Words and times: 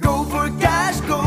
Go 0.00 0.22
for 0.24 0.48
cash, 0.60 1.00
go 1.00 1.17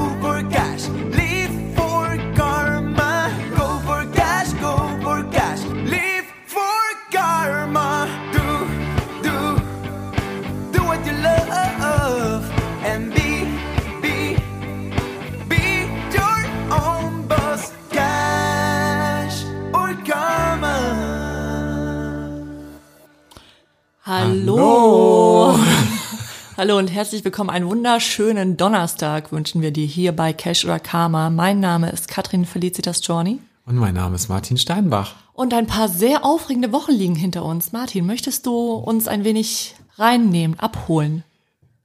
und 26.81 26.87
herzlich 26.87 27.23
willkommen. 27.23 27.51
Einen 27.51 27.69
wunderschönen 27.69 28.57
Donnerstag 28.57 29.31
wünschen 29.31 29.61
wir 29.61 29.69
dir 29.69 29.85
hier 29.85 30.15
bei 30.15 30.33
Cash 30.33 30.65
oder 30.65 30.79
Karma. 30.79 31.29
Mein 31.29 31.59
Name 31.59 31.91
ist 31.91 32.07
Katrin 32.07 32.43
Felicitas 32.43 33.05
Journey. 33.05 33.37
Und 33.67 33.75
mein 33.75 33.93
Name 33.93 34.15
ist 34.15 34.29
Martin 34.29 34.57
Steinbach. 34.57 35.13
Und 35.33 35.53
ein 35.53 35.67
paar 35.67 35.89
sehr 35.89 36.25
aufregende 36.25 36.71
Wochen 36.71 36.93
liegen 36.93 37.13
hinter 37.13 37.45
uns. 37.45 37.71
Martin, 37.71 38.07
möchtest 38.07 38.47
du 38.47 38.73
uns 38.73 39.07
ein 39.07 39.23
wenig 39.23 39.75
reinnehmen, 39.97 40.57
abholen? 40.57 41.23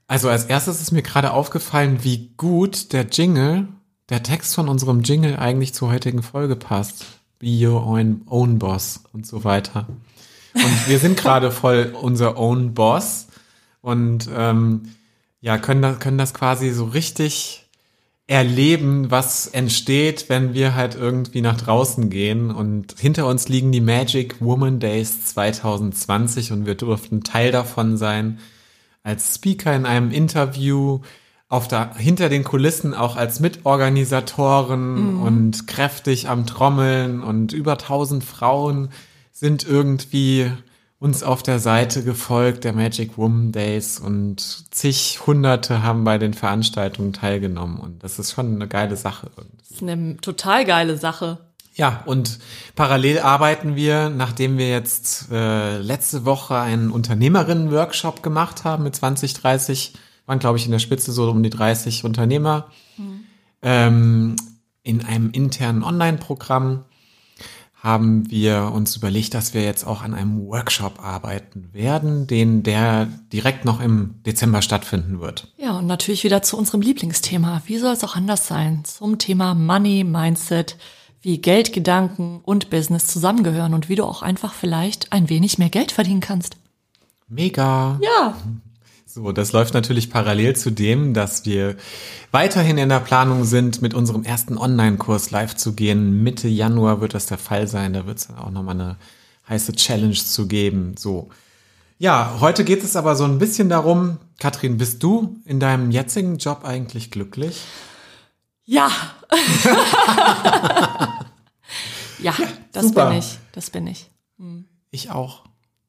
Also 0.08 0.30
als 0.30 0.46
erstes 0.46 0.80
ist 0.80 0.92
mir 0.92 1.02
gerade 1.02 1.34
aufgefallen, 1.34 1.98
wie 2.00 2.30
gut 2.38 2.94
der 2.94 3.04
Jingle, 3.04 3.68
der 4.08 4.22
Text 4.22 4.54
von 4.54 4.66
unserem 4.66 5.02
Jingle 5.02 5.36
eigentlich 5.36 5.74
zur 5.74 5.90
heutigen 5.90 6.22
Folge 6.22 6.56
passt. 6.56 7.04
Be 7.38 7.68
your 7.68 7.86
own, 7.86 8.22
own 8.30 8.58
boss 8.58 9.00
und 9.12 9.26
so 9.26 9.44
weiter. 9.44 9.88
Und 10.54 10.88
wir 10.88 10.98
sind 10.98 11.18
gerade 11.18 11.50
voll 11.50 11.94
unser 12.00 12.38
own 12.38 12.72
boss 12.72 13.26
und 13.86 14.28
ähm, 14.36 14.88
ja, 15.40 15.58
können 15.58 15.80
das, 15.80 16.00
können 16.00 16.18
das 16.18 16.34
quasi 16.34 16.70
so 16.70 16.86
richtig 16.86 17.68
erleben, 18.26 19.12
was 19.12 19.46
entsteht, 19.46 20.28
wenn 20.28 20.54
wir 20.54 20.74
halt 20.74 20.96
irgendwie 20.96 21.40
nach 21.40 21.56
draußen 21.56 22.10
gehen. 22.10 22.50
Und 22.50 22.96
hinter 22.98 23.28
uns 23.28 23.48
liegen 23.48 23.70
die 23.70 23.80
Magic 23.80 24.40
Woman 24.40 24.80
Days 24.80 25.26
2020 25.26 26.50
und 26.50 26.66
wir 26.66 26.74
durften 26.74 27.22
Teil 27.22 27.52
davon 27.52 27.96
sein. 27.96 28.40
Als 29.04 29.36
Speaker 29.36 29.72
in 29.76 29.86
einem 29.86 30.10
Interview, 30.10 30.98
auf 31.48 31.68
der, 31.68 31.94
hinter 31.94 32.28
den 32.28 32.42
Kulissen 32.42 32.92
auch 32.92 33.14
als 33.14 33.38
Mitorganisatoren 33.38 35.14
Mhm. 35.14 35.22
und 35.22 35.66
kräftig 35.68 36.28
am 36.28 36.44
Trommeln 36.44 37.22
und 37.22 37.52
über 37.52 37.78
tausend 37.78 38.24
Frauen 38.24 38.88
sind 39.30 39.62
irgendwie 39.62 40.50
uns 40.98 41.22
auf 41.22 41.42
der 41.42 41.58
Seite 41.58 42.02
gefolgt, 42.02 42.64
der 42.64 42.72
Magic 42.72 43.18
Woman 43.18 43.52
Days 43.52 44.00
und 44.00 44.40
zig 44.70 45.20
Hunderte 45.26 45.82
haben 45.82 46.04
bei 46.04 46.16
den 46.16 46.32
Veranstaltungen 46.32 47.12
teilgenommen 47.12 47.78
und 47.78 48.02
das 48.02 48.18
ist 48.18 48.32
schon 48.32 48.54
eine 48.54 48.66
geile 48.66 48.96
Sache. 48.96 49.30
Das 49.58 49.70
ist 49.70 49.82
eine 49.82 50.16
total 50.18 50.64
geile 50.64 50.96
Sache. 50.96 51.38
Ja, 51.74 52.02
und 52.06 52.38
parallel 52.74 53.18
arbeiten 53.18 53.76
wir, 53.76 54.08
nachdem 54.08 54.56
wir 54.56 54.70
jetzt 54.70 55.30
äh, 55.30 55.76
letzte 55.78 56.24
Woche 56.24 56.56
einen 56.56 56.90
Unternehmerinnen-Workshop 56.90 58.22
gemacht 58.22 58.64
haben 58.64 58.84
mit 58.84 58.96
20, 58.96 59.34
30, 59.34 59.92
waren 60.24 60.38
glaube 60.38 60.56
ich 60.56 60.64
in 60.64 60.72
der 60.72 60.78
Spitze 60.78 61.12
so 61.12 61.30
um 61.30 61.42
die 61.42 61.50
30 61.50 62.04
Unternehmer, 62.04 62.68
ähm, 63.60 64.36
in 64.82 65.04
einem 65.04 65.30
internen 65.32 65.82
Online-Programm 65.82 66.84
haben 67.86 68.28
wir 68.28 68.72
uns 68.74 68.96
überlegt, 68.96 69.32
dass 69.32 69.54
wir 69.54 69.62
jetzt 69.62 69.86
auch 69.86 70.02
an 70.02 70.12
einem 70.12 70.44
Workshop 70.44 71.02
arbeiten 71.02 71.70
werden, 71.72 72.26
den 72.26 72.64
der 72.64 73.06
direkt 73.32 73.64
noch 73.64 73.80
im 73.80 74.16
Dezember 74.26 74.60
stattfinden 74.60 75.20
wird. 75.20 75.52
Ja, 75.56 75.78
und 75.78 75.86
natürlich 75.86 76.24
wieder 76.24 76.42
zu 76.42 76.58
unserem 76.58 76.80
Lieblingsthema. 76.80 77.62
Wie 77.66 77.78
soll 77.78 77.92
es 77.92 78.02
auch 78.02 78.16
anders 78.16 78.48
sein? 78.48 78.84
Zum 78.84 79.18
Thema 79.18 79.54
Money, 79.54 80.02
Mindset, 80.02 80.76
wie 81.22 81.38
Geld, 81.38 81.72
Gedanken 81.72 82.40
und 82.44 82.70
Business 82.70 83.06
zusammengehören 83.06 83.72
und 83.72 83.88
wie 83.88 83.94
du 83.94 84.04
auch 84.04 84.20
einfach 84.20 84.52
vielleicht 84.52 85.12
ein 85.12 85.28
wenig 85.28 85.58
mehr 85.58 85.70
Geld 85.70 85.92
verdienen 85.92 86.20
kannst. 86.20 86.56
Mega! 87.28 88.00
Ja, 88.02 88.36
So, 89.16 89.32
das 89.32 89.52
läuft 89.52 89.72
natürlich 89.72 90.10
parallel 90.10 90.56
zu 90.56 90.70
dem, 90.70 91.14
dass 91.14 91.46
wir 91.46 91.76
weiterhin 92.32 92.76
in 92.76 92.90
der 92.90 93.00
Planung 93.00 93.44
sind, 93.44 93.80
mit 93.80 93.94
unserem 93.94 94.24
ersten 94.24 94.58
Online-Kurs 94.58 95.30
live 95.30 95.56
zu 95.56 95.72
gehen. 95.72 96.22
Mitte 96.22 96.48
Januar 96.48 97.00
wird 97.00 97.14
das 97.14 97.24
der 97.24 97.38
Fall 97.38 97.66
sein. 97.66 97.94
Da 97.94 98.04
wird 98.04 98.18
es 98.18 98.26
dann 98.26 98.36
auch 98.36 98.50
nochmal 98.50 98.74
eine 98.74 98.96
heiße 99.48 99.72
Challenge 99.72 100.12
zu 100.12 100.46
geben. 100.46 100.96
So. 100.98 101.30
Ja, 101.98 102.36
heute 102.40 102.62
geht 102.62 102.84
es 102.84 102.94
aber 102.94 103.16
so 103.16 103.24
ein 103.24 103.38
bisschen 103.38 103.70
darum, 103.70 104.18
Katrin, 104.38 104.76
bist 104.76 105.02
du 105.02 105.40
in 105.46 105.60
deinem 105.60 105.90
jetzigen 105.90 106.36
Job 106.36 106.66
eigentlich 106.66 107.10
glücklich? 107.10 107.62
ja. 108.66 108.90
ja, 112.18 112.34
das 112.70 112.88
super. 112.88 113.08
bin 113.08 113.18
ich. 113.20 113.38
Das 113.52 113.70
bin 113.70 113.86
ich. 113.86 114.10
Ich 114.90 115.10
auch. 115.10 115.44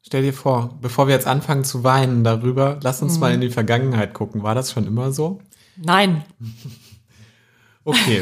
Stell 0.07 0.21
dir 0.21 0.31
vor, 0.31 0.69
bevor 0.79 1.07
wir 1.07 1.13
jetzt 1.13 1.27
anfangen 1.27 1.65
zu 1.65 1.83
weinen 1.83 2.23
darüber, 2.23 2.79
lass 2.81 3.01
uns 3.01 3.19
mal 3.19 3.33
in 3.33 3.41
die 3.41 3.49
Vergangenheit 3.49 4.13
gucken. 4.13 4.41
War 4.41 4.55
das 4.55 4.71
schon 4.71 4.87
immer 4.87 5.11
so? 5.11 5.41
Nein. 5.75 6.23
Okay, 7.83 8.21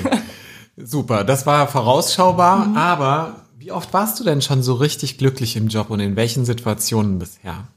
super. 0.77 1.23
Das 1.23 1.47
war 1.47 1.67
vorausschaubar, 1.67 2.75
aber 2.75 3.47
wie 3.57 3.71
oft 3.71 3.91
warst 3.93 4.19
du 4.19 4.23
denn 4.23 4.43
schon 4.43 4.61
so 4.61 4.75
richtig 4.75 5.17
glücklich 5.17 5.55
im 5.55 5.69
Job 5.69 5.89
und 5.89 5.99
in 6.01 6.15
welchen 6.15 6.45
Situationen 6.45 7.17
bisher? 7.17 7.67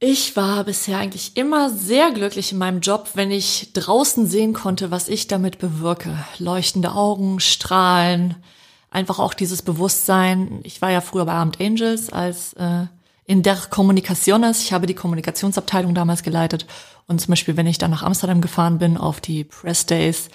Ich 0.00 0.36
war 0.36 0.64
bisher 0.64 0.98
eigentlich 0.98 1.34
immer 1.38 1.70
sehr 1.70 2.10
glücklich 2.10 2.52
in 2.52 2.58
meinem 2.58 2.80
Job, 2.80 3.12
wenn 3.14 3.30
ich 3.30 3.72
draußen 3.72 4.26
sehen 4.26 4.52
konnte, 4.52 4.90
was 4.90 5.08
ich 5.08 5.28
damit 5.28 5.58
bewirke. 5.58 6.26
Leuchtende 6.38 6.92
Augen, 6.92 7.40
Strahlen, 7.40 8.36
einfach 8.90 9.18
auch 9.18 9.34
dieses 9.34 9.62
Bewusstsein. 9.62 10.60
Ich 10.62 10.82
war 10.82 10.90
ja 10.90 11.00
früher 11.00 11.24
bei 11.24 11.32
Armed 11.32 11.60
Angels 11.60 12.12
als 12.12 12.52
äh, 12.54 12.86
in 13.24 13.42
der 13.42 13.56
Kommunikationes. 13.56 14.62
Ich 14.62 14.72
habe 14.72 14.86
die 14.86 14.94
Kommunikationsabteilung 14.94 15.94
damals 15.94 16.22
geleitet. 16.22 16.66
Und 17.06 17.20
zum 17.20 17.32
Beispiel, 17.32 17.56
wenn 17.56 17.66
ich 17.66 17.78
dann 17.78 17.90
nach 17.90 18.02
Amsterdam 18.02 18.40
gefahren 18.40 18.78
bin 18.78 18.96
auf 18.96 19.20
die 19.20 19.44
Press 19.44 19.86
Days 19.86 20.28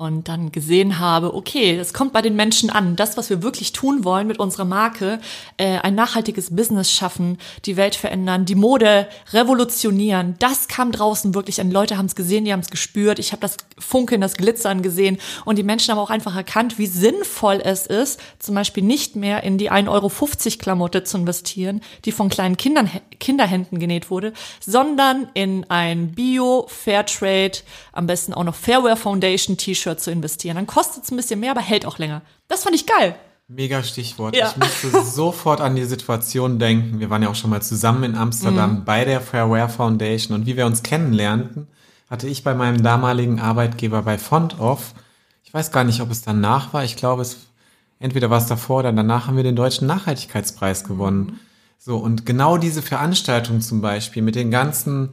und 0.00 0.28
dann 0.28 0.50
gesehen 0.50 0.98
habe, 0.98 1.34
okay, 1.34 1.76
das 1.76 1.92
kommt 1.92 2.14
bei 2.14 2.22
den 2.22 2.34
Menschen 2.34 2.70
an. 2.70 2.96
Das, 2.96 3.18
was 3.18 3.28
wir 3.28 3.42
wirklich 3.42 3.72
tun 3.72 4.02
wollen 4.02 4.26
mit 4.26 4.38
unserer 4.38 4.64
Marke, 4.64 5.20
äh, 5.58 5.76
ein 5.76 5.94
nachhaltiges 5.94 6.56
Business 6.56 6.90
schaffen, 6.90 7.36
die 7.66 7.76
Welt 7.76 7.96
verändern, 7.96 8.46
die 8.46 8.54
Mode 8.54 9.08
revolutionieren, 9.34 10.36
das 10.38 10.68
kam 10.68 10.90
draußen 10.90 11.34
wirklich 11.34 11.60
an. 11.60 11.70
Leute 11.70 11.98
haben 11.98 12.06
es 12.06 12.14
gesehen, 12.14 12.46
die 12.46 12.52
haben 12.54 12.60
es 12.60 12.70
gespürt. 12.70 13.18
Ich 13.18 13.32
habe 13.32 13.42
das 13.42 13.58
Funkeln, 13.78 14.22
das 14.22 14.38
Glitzern 14.38 14.80
gesehen 14.80 15.18
und 15.44 15.58
die 15.58 15.62
Menschen 15.62 15.92
haben 15.92 15.98
auch 15.98 16.08
einfach 16.08 16.34
erkannt, 16.34 16.78
wie 16.78 16.86
sinnvoll 16.86 17.60
es 17.62 17.86
ist, 17.86 18.20
zum 18.38 18.54
Beispiel 18.54 18.82
nicht 18.82 19.16
mehr 19.16 19.42
in 19.42 19.58
die 19.58 19.70
1,50 19.70 19.86
Euro 19.90 20.10
Klamotte 20.58 21.04
zu 21.04 21.18
investieren, 21.18 21.82
die 22.06 22.12
von 22.12 22.30
kleinen 22.30 22.56
Kindern, 22.56 22.88
Kinderhänden 23.18 23.78
genäht 23.78 24.10
wurde, 24.10 24.32
sondern 24.60 25.28
in 25.34 25.68
ein 25.68 26.12
Bio, 26.12 26.64
Fairtrade, 26.68 27.58
am 27.92 28.06
besten 28.06 28.32
auch 28.32 28.44
noch 28.44 28.54
Fairwear 28.54 28.96
Foundation 28.96 29.58
T-Shirt 29.58 29.89
zu 29.96 30.10
investieren. 30.10 30.56
Dann 30.56 30.66
kostet 30.66 31.04
es 31.04 31.10
ein 31.10 31.16
bisschen 31.16 31.40
mehr, 31.40 31.52
aber 31.52 31.60
hält 31.60 31.86
auch 31.86 31.98
länger. 31.98 32.22
Das 32.48 32.64
fand 32.64 32.74
ich 32.74 32.86
geil. 32.86 33.16
Mega 33.48 33.82
Stichwort. 33.82 34.36
Ja. 34.36 34.50
Ich 34.50 34.56
musste 34.56 35.04
sofort 35.10 35.60
an 35.60 35.74
die 35.74 35.84
Situation 35.84 36.58
denken. 36.58 37.00
Wir 37.00 37.10
waren 37.10 37.22
ja 37.22 37.28
auch 37.28 37.34
schon 37.34 37.50
mal 37.50 37.62
zusammen 37.62 38.04
in 38.04 38.14
Amsterdam 38.14 38.84
bei 38.84 39.04
der 39.04 39.20
Fairwear 39.20 39.68
Foundation 39.68 40.36
und 40.36 40.46
wie 40.46 40.56
wir 40.56 40.66
uns 40.66 40.84
kennenlernten, 40.84 41.66
hatte 42.08 42.28
ich 42.28 42.44
bei 42.44 42.54
meinem 42.54 42.82
damaligen 42.82 43.40
Arbeitgeber 43.40 44.02
bei 44.02 44.18
Font 44.18 44.60
Off, 44.60 44.94
ich 45.44 45.52
weiß 45.52 45.72
gar 45.72 45.82
nicht, 45.82 46.00
ob 46.00 46.12
es 46.12 46.22
danach 46.22 46.72
war, 46.72 46.84
ich 46.84 46.94
glaube, 46.94 47.22
es 47.22 47.38
entweder 47.98 48.30
war 48.30 48.38
es 48.38 48.46
davor 48.46 48.78
oder 48.78 48.92
danach 48.92 49.26
haben 49.26 49.36
wir 49.36 49.42
den 49.42 49.56
deutschen 49.56 49.88
Nachhaltigkeitspreis 49.88 50.84
gewonnen. 50.84 51.40
So, 51.76 51.96
und 51.96 52.26
genau 52.26 52.56
diese 52.56 52.82
Veranstaltung 52.82 53.60
zum 53.60 53.80
Beispiel 53.80 54.22
mit 54.22 54.36
den 54.36 54.52
ganzen 54.52 55.10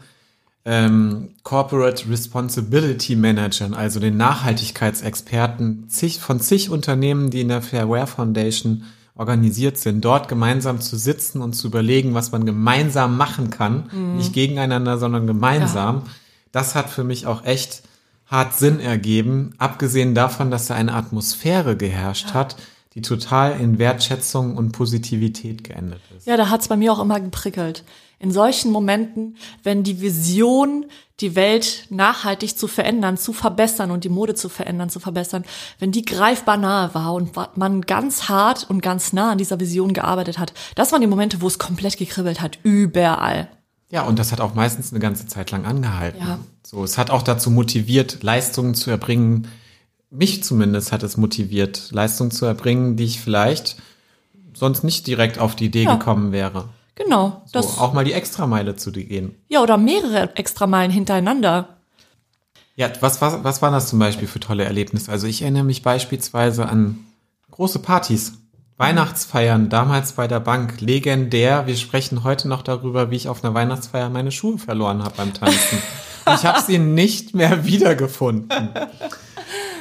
ähm, 0.68 1.30
Corporate 1.44 2.10
Responsibility 2.10 3.16
Managern, 3.16 3.74
also 3.74 4.02
den 4.02 4.18
Nachhaltigkeitsexperten 4.18 5.88
zig, 5.88 6.20
von 6.20 6.42
zig 6.42 6.70
Unternehmen, 6.70 7.30
die 7.30 7.40
in 7.40 7.48
der 7.48 7.62
Fairware 7.62 8.06
Foundation 8.06 8.84
organisiert 9.16 9.78
sind, 9.78 10.04
dort 10.04 10.28
gemeinsam 10.28 10.82
zu 10.82 10.98
sitzen 10.98 11.42
und 11.42 11.54
zu 11.54 11.68
überlegen, 11.68 12.14
was 12.14 12.34
man 12.34 12.46
gemeinsam 12.46 13.16
machen 13.16 13.50
kann, 13.50 13.90
nicht 14.16 14.34
gegeneinander, 14.34 14.98
sondern 14.98 15.26
gemeinsam. 15.26 16.04
Das 16.52 16.76
hat 16.76 16.90
für 16.90 17.04
mich 17.04 17.26
auch 17.26 17.46
echt 17.46 17.82
hart 18.28 18.54
Sinn 18.54 18.80
ergeben, 18.80 19.56
abgesehen 19.58 20.14
davon, 20.14 20.52
dass 20.52 20.68
da 20.68 20.76
eine 20.76 20.94
Atmosphäre 20.94 21.78
geherrscht 21.78 22.34
hat, 22.34 22.58
die 22.94 23.02
total 23.02 23.60
in 23.60 23.80
Wertschätzung 23.80 24.58
und 24.58 24.74
Positivität 24.74 25.64
geendet 25.64 26.02
ist. 26.16 26.28
Ja, 26.28 26.36
da 26.36 26.50
hat's 26.50 26.68
bei 26.68 26.76
mir 26.76 26.92
auch 26.92 27.00
immer 27.00 27.20
geprickelt. 27.20 27.84
In 28.20 28.32
solchen 28.32 28.72
Momenten, 28.72 29.38
wenn 29.64 29.84
die 29.84 30.02
Vision, 30.02 30.86
die 31.20 31.36
Welt 31.36 31.86
nachhaltig 31.90 32.58
zu 32.58 32.68
verändern, 32.68 33.18
zu 33.18 33.34
verbessern 33.34 33.92
und 33.92 34.04
die 34.04 34.10
Mode 34.10 34.34
zu 34.36 34.50
verändern, 34.50 34.90
zu 34.90 35.00
verbessern, 35.00 35.46
wenn 35.80 35.92
die 35.92 36.04
greifbar 36.04 36.58
nahe 36.58 36.94
war 36.94 37.14
und 37.14 37.32
man 37.56 37.82
ganz 37.82 38.30
hart 38.30 38.68
und 38.70 38.82
ganz 38.82 39.14
nah 39.14 39.32
an 39.32 39.38
dieser 39.38 39.60
Vision 39.60 39.94
gearbeitet 39.94 40.40
hat, 40.40 40.54
das 40.76 40.92
waren 40.92 41.02
die 41.02 41.08
Momente, 41.08 41.42
wo 41.42 41.48
es 41.48 41.60
komplett 41.60 41.98
gekribbelt 41.98 42.42
hat, 42.42 42.60
überall. 42.64 43.50
Ja, 43.90 44.04
und 44.04 44.20
das 44.20 44.32
hat 44.32 44.42
auch 44.42 44.54
meistens 44.54 44.92
eine 44.92 45.00
ganze 45.00 45.28
Zeit 45.28 45.52
lang 45.52 45.66
angehalten. 45.66 46.20
Ja. 46.20 46.40
So, 46.64 46.84
es 46.84 46.98
hat 46.98 47.10
auch 47.10 47.22
dazu 47.22 47.50
motiviert, 47.50 48.22
Leistungen 48.22 48.76
zu 48.76 48.90
erbringen. 48.92 49.48
Mich 50.10 50.44
zumindest 50.44 50.92
hat 50.92 51.04
es 51.04 51.18
motiviert, 51.18 51.90
Leistungen 51.92 52.32
zu 52.32 52.46
erbringen, 52.46 52.98
die 52.98 53.06
ich 53.06 53.22
vielleicht 53.22 53.78
sonst 54.54 54.84
nicht 54.84 55.08
direkt 55.08 55.40
auf 55.40 55.56
die 55.56 55.66
Idee 55.66 55.84
Ja. 55.84 55.96
gekommen 55.96 56.32
wäre. 56.32 56.70
Genau. 56.98 57.44
So, 57.46 57.52
Das, 57.54 57.78
auch 57.78 57.94
mal 57.94 58.04
die 58.04 58.14
Extrameile 58.14 58.76
zu 58.76 58.92
gehen. 58.92 59.36
ja, 59.48 59.62
oder 59.62 59.78
mehrere 59.78 60.36
Extrameilen 60.36 60.92
hintereinander. 60.92 61.78
Ja, 62.76 62.90
was, 63.00 63.22
was, 63.22 63.44
was 63.44 63.62
waren 63.62 63.74
das 63.74 63.90
zum 63.90 64.00
Beispiel 64.00 64.28
für 64.28 64.40
tolle 64.40 64.64
Erlebnisse? 64.64 65.12
Also 65.12 65.28
ich 65.28 65.42
erinnere 65.42 65.64
mich 65.64 65.82
beispielsweise 65.84 66.68
an 66.68 67.00
große 67.52 67.80
Partys, 67.80 68.34
Weihnachtsfeiern, 68.78 69.70
damals 69.70 70.12
bei 70.14 70.28
der 70.28 70.40
Bank, 70.40 70.82
legendär. 70.82 71.66
Wir 71.66 71.76
sprechen 71.76 72.24
heute 72.24 72.48
noch 72.48 72.62
darüber, 72.62 73.10
wie 73.10 73.16
ich 73.16 73.28
auf 73.30 73.44
einer 73.44 73.54
Weihnachtsfeier 73.56 74.10
meine 74.10 74.32
Schuhe 74.32 74.60
verloren 74.60 75.04
habe 75.04 75.16
beim 75.18 75.34
Tanzen. 75.34 75.82
Ich 76.36 76.46
habe 76.46 76.62
sie 76.62 76.78
nicht 76.78 77.34
mehr 77.34 77.66
wiedergefunden. 77.66 78.70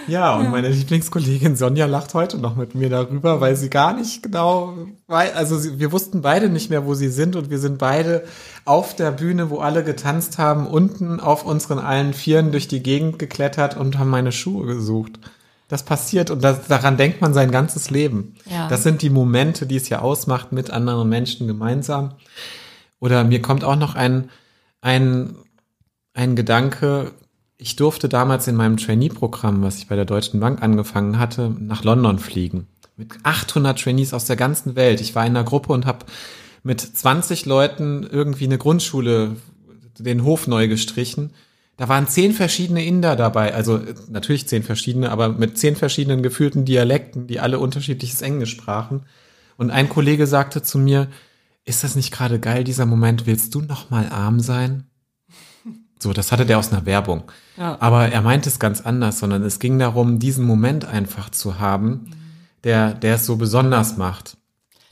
Ja, 0.08 0.36
und 0.36 0.50
meine 0.50 0.68
Lieblingskollegin 0.68 1.56
Sonja 1.56 1.86
lacht 1.86 2.14
heute 2.14 2.38
noch 2.38 2.56
mit 2.56 2.74
mir 2.74 2.88
darüber, 2.88 3.40
weil 3.40 3.56
sie 3.56 3.70
gar 3.70 3.92
nicht 3.92 4.22
genau, 4.22 4.74
also 5.08 5.58
sie, 5.58 5.78
wir 5.78 5.92
wussten 5.92 6.22
beide 6.22 6.48
nicht 6.48 6.70
mehr, 6.70 6.86
wo 6.86 6.94
sie 6.94 7.08
sind 7.08 7.36
und 7.36 7.50
wir 7.50 7.58
sind 7.58 7.78
beide 7.78 8.24
auf 8.64 8.94
der 8.94 9.10
Bühne, 9.10 9.50
wo 9.50 9.58
alle 9.58 9.84
getanzt 9.84 10.38
haben, 10.38 10.66
unten 10.66 11.20
auf 11.20 11.44
unseren 11.44 11.78
allen 11.78 12.14
Vieren 12.14 12.52
durch 12.52 12.68
die 12.68 12.82
Gegend 12.82 13.18
geklettert 13.18 13.76
und 13.76 13.98
haben 13.98 14.10
meine 14.10 14.32
Schuhe 14.32 14.66
gesucht. 14.66 15.18
Das 15.68 15.82
passiert 15.82 16.30
und 16.30 16.44
das, 16.44 16.68
daran 16.68 16.96
denkt 16.96 17.20
man 17.20 17.34
sein 17.34 17.50
ganzes 17.50 17.90
Leben. 17.90 18.36
Ja. 18.48 18.68
Das 18.68 18.84
sind 18.84 19.02
die 19.02 19.10
Momente, 19.10 19.66
die 19.66 19.76
es 19.76 19.88
ja 19.88 19.98
ausmacht 19.98 20.52
mit 20.52 20.70
anderen 20.70 21.08
Menschen 21.08 21.48
gemeinsam. 21.48 22.12
Oder 23.00 23.24
mir 23.24 23.42
kommt 23.42 23.64
auch 23.64 23.76
noch 23.76 23.96
ein, 23.96 24.30
ein, 24.80 25.34
ein 26.14 26.36
Gedanke, 26.36 27.12
ich 27.58 27.76
durfte 27.76 28.08
damals 28.08 28.48
in 28.48 28.56
meinem 28.56 28.76
Trainee-Programm, 28.76 29.62
was 29.62 29.78
ich 29.78 29.88
bei 29.88 29.96
der 29.96 30.04
Deutschen 30.04 30.40
Bank 30.40 30.62
angefangen 30.62 31.18
hatte, 31.18 31.54
nach 31.58 31.84
London 31.84 32.18
fliegen. 32.18 32.66
Mit 32.96 33.14
800 33.22 33.80
Trainees 33.80 34.14
aus 34.14 34.24
der 34.24 34.36
ganzen 34.36 34.76
Welt. 34.76 35.00
Ich 35.00 35.14
war 35.14 35.24
in 35.26 35.36
einer 35.36 35.44
Gruppe 35.44 35.72
und 35.72 35.86
habe 35.86 36.06
mit 36.62 36.80
20 36.80 37.46
Leuten 37.46 38.02
irgendwie 38.10 38.44
eine 38.44 38.58
Grundschule, 38.58 39.36
den 39.98 40.24
Hof 40.24 40.46
neu 40.46 40.68
gestrichen. 40.68 41.30
Da 41.76 41.88
waren 41.88 42.08
zehn 42.08 42.32
verschiedene 42.32 42.84
Inder 42.84 43.16
dabei, 43.16 43.54
also 43.54 43.76
äh, 43.76 43.94
natürlich 44.08 44.48
zehn 44.48 44.62
verschiedene, 44.62 45.10
aber 45.10 45.28
mit 45.28 45.58
zehn 45.58 45.76
verschiedenen 45.76 46.22
geführten 46.22 46.64
Dialekten, 46.64 47.26
die 47.26 47.38
alle 47.38 47.58
unterschiedliches 47.58 48.22
Englisch 48.22 48.52
sprachen. 48.52 49.02
Und 49.58 49.70
ein 49.70 49.88
Kollege 49.88 50.26
sagte 50.26 50.62
zu 50.62 50.78
mir, 50.78 51.08
ist 51.64 51.84
das 51.84 51.96
nicht 51.96 52.12
gerade 52.12 52.38
geil, 52.38 52.64
dieser 52.64 52.86
Moment, 52.86 53.26
willst 53.26 53.54
du 53.54 53.60
noch 53.60 53.90
mal 53.90 54.08
arm 54.08 54.40
sein? 54.40 54.84
So, 55.98 56.12
das 56.12 56.30
hatte 56.30 56.46
der 56.46 56.58
aus 56.58 56.72
einer 56.72 56.86
Werbung. 56.86 57.24
Ja. 57.56 57.76
Aber 57.80 58.08
er 58.08 58.20
meint 58.20 58.46
es 58.46 58.58
ganz 58.58 58.80
anders, 58.82 59.18
sondern 59.18 59.42
es 59.42 59.58
ging 59.58 59.78
darum, 59.78 60.18
diesen 60.18 60.44
Moment 60.44 60.84
einfach 60.84 61.30
zu 61.30 61.58
haben, 61.58 62.10
der, 62.64 62.92
der 62.92 63.14
es 63.14 63.26
so 63.26 63.36
besonders 63.36 63.96
macht. 63.96 64.36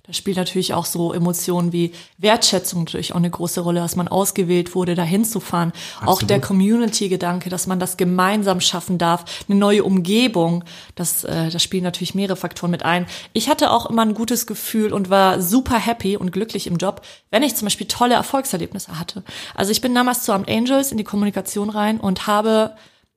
Da 0.06 0.12
spielt 0.12 0.36
natürlich 0.36 0.74
auch 0.74 0.84
so 0.84 1.14
Emotionen 1.14 1.72
wie 1.72 1.92
Wertschätzung 2.18 2.80
natürlich 2.80 3.12
auch 3.12 3.16
eine 3.16 3.30
große 3.30 3.62
Rolle, 3.62 3.80
dass 3.80 3.96
man 3.96 4.06
ausgewählt 4.06 4.74
wurde, 4.74 4.94
dahin 4.94 5.24
zu 5.24 5.40
fahren. 5.40 5.72
Auch 6.02 6.14
Absolut. 6.14 6.30
der 6.30 6.40
Community-Gedanke, 6.42 7.48
dass 7.48 7.66
man 7.66 7.80
das 7.80 7.96
gemeinsam 7.96 8.60
schaffen 8.60 8.98
darf, 8.98 9.24
eine 9.48 9.58
neue 9.58 9.82
Umgebung, 9.82 10.64
das, 10.94 11.24
äh, 11.24 11.48
das 11.48 11.62
spielen 11.62 11.84
natürlich 11.84 12.14
mehrere 12.14 12.36
Faktoren 12.36 12.70
mit 12.70 12.84
ein. 12.84 13.06
Ich 13.32 13.48
hatte 13.48 13.70
auch 13.70 13.86
immer 13.86 14.02
ein 14.02 14.12
gutes 14.12 14.46
Gefühl 14.46 14.92
und 14.92 15.08
war 15.08 15.40
super 15.40 15.78
happy 15.78 16.18
und 16.18 16.32
glücklich 16.32 16.66
im 16.66 16.76
Job, 16.76 17.00
wenn 17.30 17.42
ich 17.42 17.56
zum 17.56 17.64
Beispiel 17.64 17.88
tolle 17.88 18.14
Erfolgserlebnisse 18.14 18.98
hatte. 18.98 19.22
Also 19.54 19.72
ich 19.72 19.80
bin 19.80 19.94
damals 19.94 20.22
zu 20.24 20.32
Amt 20.32 20.50
Angels 20.50 20.92
in 20.92 20.98
die 20.98 21.04
Kommunikation 21.04 21.70
rein 21.70 21.98
und 21.98 22.26
habe 22.26 22.74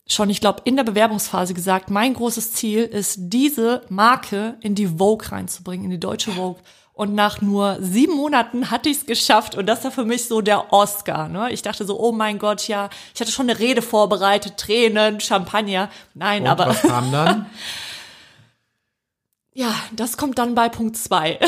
schon, 0.08 0.30
ich 0.30 0.42
glaube, 0.42 0.62
in 0.64 0.76
der 0.76 0.84
Bewerbungsphase 0.84 1.54
gesagt, 1.54 1.90
mein 1.90 2.14
großes 2.14 2.54
Ziel 2.54 2.84
ist, 2.84 3.16
diese 3.20 3.84
Marke 3.90 4.56
in 4.62 4.76
die 4.76 4.88
Vogue 4.88 5.32
reinzubringen, 5.32 5.86
in 5.86 5.92
die 5.92 6.00
deutsche 6.00 6.32
Vogue. 6.32 6.62
Und 6.94 7.14
nach 7.14 7.42
nur 7.42 7.78
sieben 7.80 8.16
Monaten 8.16 8.72
hatte 8.72 8.90
ich 8.90 8.98
es 8.98 9.06
geschafft 9.06 9.54
und 9.56 9.68
das 9.68 9.84
war 9.84 9.92
für 9.92 10.04
mich 10.04 10.28
so 10.28 10.42
der 10.42 10.74
Oscar. 10.74 11.30
Ne? 11.30 11.52
Ich 11.52 11.62
dachte 11.62 11.86
so, 11.86 12.00
oh 12.00 12.12
mein 12.12 12.40
Gott, 12.40 12.68
ja, 12.68 12.90
ich 13.14 13.22
hatte 13.22 13.32
schon 13.32 13.48
eine 13.48 13.60
Rede 13.60 13.84
vorbereitet, 13.84 14.58
Tränen, 14.58 15.20
Champagner. 15.20 15.90
Nein, 16.16 16.42
Und 16.42 16.48
aber 16.48 16.66
was 16.68 16.82
kam 16.82 17.12
dann? 17.12 17.46
ja, 19.54 19.76
das 19.92 20.18
kommt 20.18 20.40
dann 20.40 20.56
bei 20.56 20.70
Punkt 20.70 20.98
zwei. 20.98 21.38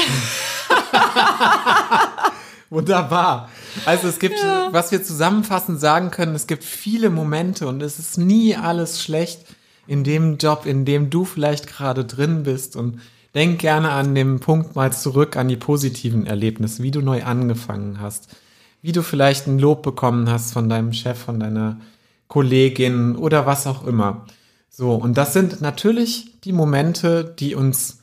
Wunderbar. 2.69 3.50
Also 3.86 4.07
es 4.07 4.19
gibt, 4.19 4.38
was 4.71 4.92
wir 4.92 5.04
zusammenfassend 5.04 5.80
sagen 5.80 6.12
können, 6.12 6.36
es 6.36 6.45
gibt 6.45 6.63
viele 6.63 7.10
Momente 7.10 7.68
und 7.68 7.81
es 7.81 7.98
ist 7.98 8.18
nie 8.18 8.56
alles 8.56 9.01
schlecht 9.01 9.45
in 9.88 10.04
dem 10.04 10.38
Job, 10.38 10.68
in 10.68 10.86
dem 10.86 11.10
du 11.10 11.25
vielleicht 11.25 11.66
gerade 11.66 12.06
drin 12.06 12.44
bist 12.44 12.75
und 12.75 13.00
denk 13.33 13.60
gerne 13.60 13.89
an 13.92 14.13
den 14.13 14.39
Punkt 14.39 14.75
mal 14.75 14.94
zurück 14.94 15.36
an 15.36 15.48
die 15.48 15.56
positiven 15.56 16.27
Erlebnisse, 16.27 16.83
wie 16.83 16.92
du 16.92 17.01
neu 17.01 17.24
angefangen 17.24 18.00
hast, 18.00 18.36
wie 18.83 18.92
du 18.92 19.01
vielleicht 19.01 19.48
ein 19.48 19.57
Lob 19.57 19.81
bekommen 19.81 20.30
hast 20.30 20.54
von 20.54 20.69
deinem 20.69 20.94
Chef, 20.94 21.18
von 21.18 21.39
deiner 21.39 21.80
Kollegin 22.27 23.16
oder 23.16 23.48
was 23.48 23.66
auch 23.66 23.86
immer. 23.86 24.25
So, 24.69 24.94
und 24.94 25.18
das 25.18 25.33
sind 25.33 25.62
natürlich 25.62 26.39
die 26.42 26.54
Momente, 26.54 27.24
die 27.24 27.56
uns 27.56 28.00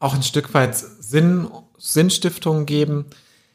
auch 0.00 0.14
ein 0.14 0.24
Stück 0.24 0.52
weit 0.54 0.76
Sinn, 0.76 1.46
Sinnstiftung 1.78 2.66
geben 2.66 3.06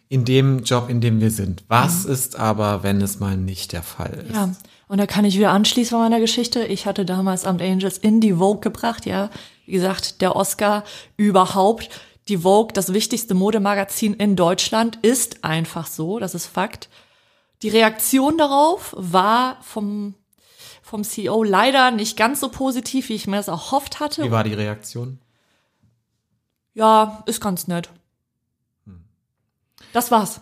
in 0.09 0.25
dem 0.25 0.63
Job, 0.63 0.89
in 0.89 1.01
dem 1.01 1.19
wir 1.19 1.31
sind. 1.31 1.63
Was 1.67 2.05
ist 2.05 2.37
aber, 2.37 2.83
wenn 2.83 3.01
es 3.01 3.19
mal 3.19 3.35
nicht 3.35 3.73
der 3.73 3.83
Fall 3.83 4.25
ist? 4.27 4.35
Ja, 4.35 4.49
und 4.87 4.97
da 4.99 5.05
kann 5.05 5.25
ich 5.25 5.37
wieder 5.37 5.51
anschließen 5.51 5.89
von 5.89 5.99
meiner 5.99 6.19
Geschichte. 6.19 6.63
Ich 6.63 6.85
hatte 6.85 7.03
damals 7.03 7.45
Amt 7.45 7.61
Angels 7.61 7.97
in 7.97 8.21
die 8.21 8.33
Vogue 8.33 8.61
gebracht, 8.61 9.05
ja. 9.05 9.29
Wie 9.65 9.73
gesagt, 9.73 10.21
der 10.21 10.35
Oscar 10.35 10.83
überhaupt. 11.17 11.89
Die 12.29 12.39
Vogue, 12.39 12.73
das 12.73 12.93
wichtigste 12.93 13.33
Modemagazin 13.33 14.13
in 14.13 14.35
Deutschland, 14.35 14.97
ist 15.01 15.43
einfach 15.43 15.87
so, 15.87 16.19
das 16.19 16.35
ist 16.35 16.45
Fakt. 16.45 16.89
Die 17.61 17.69
Reaktion 17.69 18.37
darauf 18.37 18.93
war 18.97 19.57
vom, 19.61 20.13
vom 20.81 21.03
CEO 21.03 21.43
leider 21.43 21.91
nicht 21.91 22.15
ganz 22.17 22.39
so 22.39 22.49
positiv, 22.49 23.09
wie 23.09 23.15
ich 23.15 23.27
mir 23.27 23.37
das 23.37 23.49
auch 23.49 23.71
hofft 23.71 23.99
hatte. 23.99 24.23
Wie 24.23 24.31
war 24.31 24.43
die 24.43 24.53
Reaktion? 24.53 25.19
Ja, 26.73 27.23
ist 27.25 27.41
ganz 27.41 27.67
nett. 27.67 27.89
Das 29.97 30.11
war's. 30.11 30.41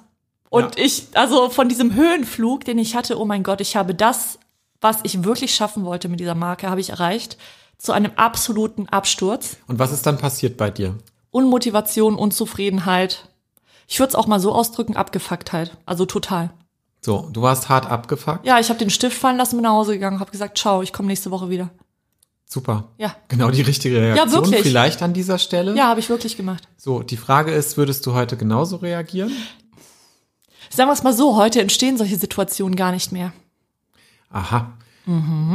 Und 0.50 0.78
ich, 0.78 1.08
also 1.14 1.50
von 1.50 1.70
diesem 1.70 1.96
Höhenflug, 1.96 2.66
den 2.66 2.78
ich 2.78 2.94
hatte, 2.94 3.18
oh 3.18 3.24
mein 3.24 3.42
Gott, 3.42 3.62
ich 3.62 3.78
habe 3.78 3.96
das, 3.96 4.38
was 4.82 4.98
ich 5.04 5.24
wirklich 5.24 5.56
schaffen 5.56 5.86
wollte 5.86 6.10
mit 6.10 6.20
dieser 6.20 6.36
Marke, 6.36 6.70
habe 6.70 6.82
ich 6.82 6.90
erreicht. 6.90 7.38
Zu 7.78 7.94
einem 7.94 8.12
absoluten 8.18 8.90
Absturz. 8.90 9.56
Und 9.68 9.80
was 9.80 9.94
ist 9.94 10.06
dann 10.06 10.18
passiert 10.18 10.58
bei 10.58 10.72
dir? 10.72 10.98
Unmotivation, 11.32 12.16
Unzufriedenheit. 12.16 13.30
Ich 13.88 13.98
würde 13.98 14.10
es 14.10 14.16
auch 14.16 14.28
mal 14.28 14.42
so 14.42 14.52
ausdrücken, 14.52 14.98
Abgefucktheit. 14.98 15.78
Also 15.86 16.06
total. 16.06 16.50
So, 17.00 17.30
du 17.32 17.42
warst 17.42 17.70
hart 17.70 17.90
abgefuckt. 17.90 18.46
Ja, 18.46 18.60
ich 18.60 18.68
habe 18.68 18.80
den 18.80 18.90
Stift 18.90 19.18
fallen 19.18 19.38
lassen, 19.38 19.56
bin 19.56 19.64
nach 19.64 19.72
Hause 19.72 19.94
gegangen, 19.94 20.20
habe 20.20 20.32
gesagt, 20.32 20.58
ciao, 20.58 20.82
ich 20.82 20.92
komme 20.92 21.08
nächste 21.08 21.32
Woche 21.32 21.50
wieder. 21.50 21.70
Super. 22.46 22.90
Ja. 22.98 23.16
Genau 23.28 23.50
die 23.50 23.62
richtige 23.62 24.00
Reaktion. 24.00 24.32
wirklich. 24.44 24.62
Vielleicht 24.62 25.02
an 25.02 25.14
dieser 25.14 25.40
Stelle. 25.40 25.76
Ja, 25.76 25.88
habe 25.88 26.00
ich 26.00 26.10
wirklich 26.10 26.38
gemacht. 26.38 26.68
So, 26.78 27.02
die 27.02 27.18
Frage 27.18 27.52
ist, 27.52 27.76
würdest 27.78 28.06
du 28.06 28.14
heute 28.14 28.38
genauso 28.38 28.78
reagieren? 28.78 29.32
Sagen 30.70 30.90
wir 30.90 30.94
es 30.94 31.04
mal 31.04 31.14
so, 31.14 31.36
heute 31.36 31.62
entstehen 31.62 31.98
solche 31.98 32.18
Situationen 32.18 32.76
gar 32.76 32.92
nicht 32.92 33.12
mehr. 33.12 33.34
Aha. 34.30 34.74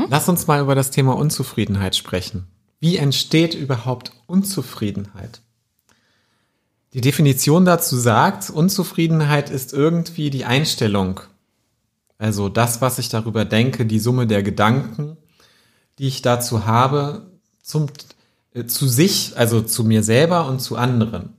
Lass 0.09 0.29
uns 0.29 0.47
mal 0.47 0.61
über 0.61 0.75
das 0.77 0.91
Thema 0.91 1.17
Unzufriedenheit 1.17 1.97
sprechen. 1.97 2.47
Wie 2.79 2.97
entsteht 2.97 3.55
überhaupt 3.55 4.13
Unzufriedenheit? 4.27 5.43
Die 6.93 7.01
Definition 7.01 7.65
dazu 7.65 7.97
sagt, 7.97 8.51
Unzufriedenheit 8.51 9.51
ist 9.51 9.73
irgendwie 9.73 10.31
die 10.31 10.45
Einstellung. 10.45 11.21
Also 12.19 12.49
das, 12.49 12.81
was 12.81 12.99
ich 12.99 13.09
darüber 13.09 13.45
denke, 13.45 13.87
die 13.87 13.99
Summe 13.99 14.27
der 14.27 14.43
Gedanken, 14.43 15.17
die 16.01 16.07
ich 16.07 16.23
dazu 16.23 16.65
habe, 16.65 17.27
zum, 17.63 17.89
äh, 18.55 18.65
zu 18.65 18.89
sich, 18.89 19.35
also 19.37 19.61
zu 19.61 19.85
mir 19.85 20.03
selber 20.03 20.47
und 20.49 20.61
zu 20.61 20.77
anderen. 20.77 21.35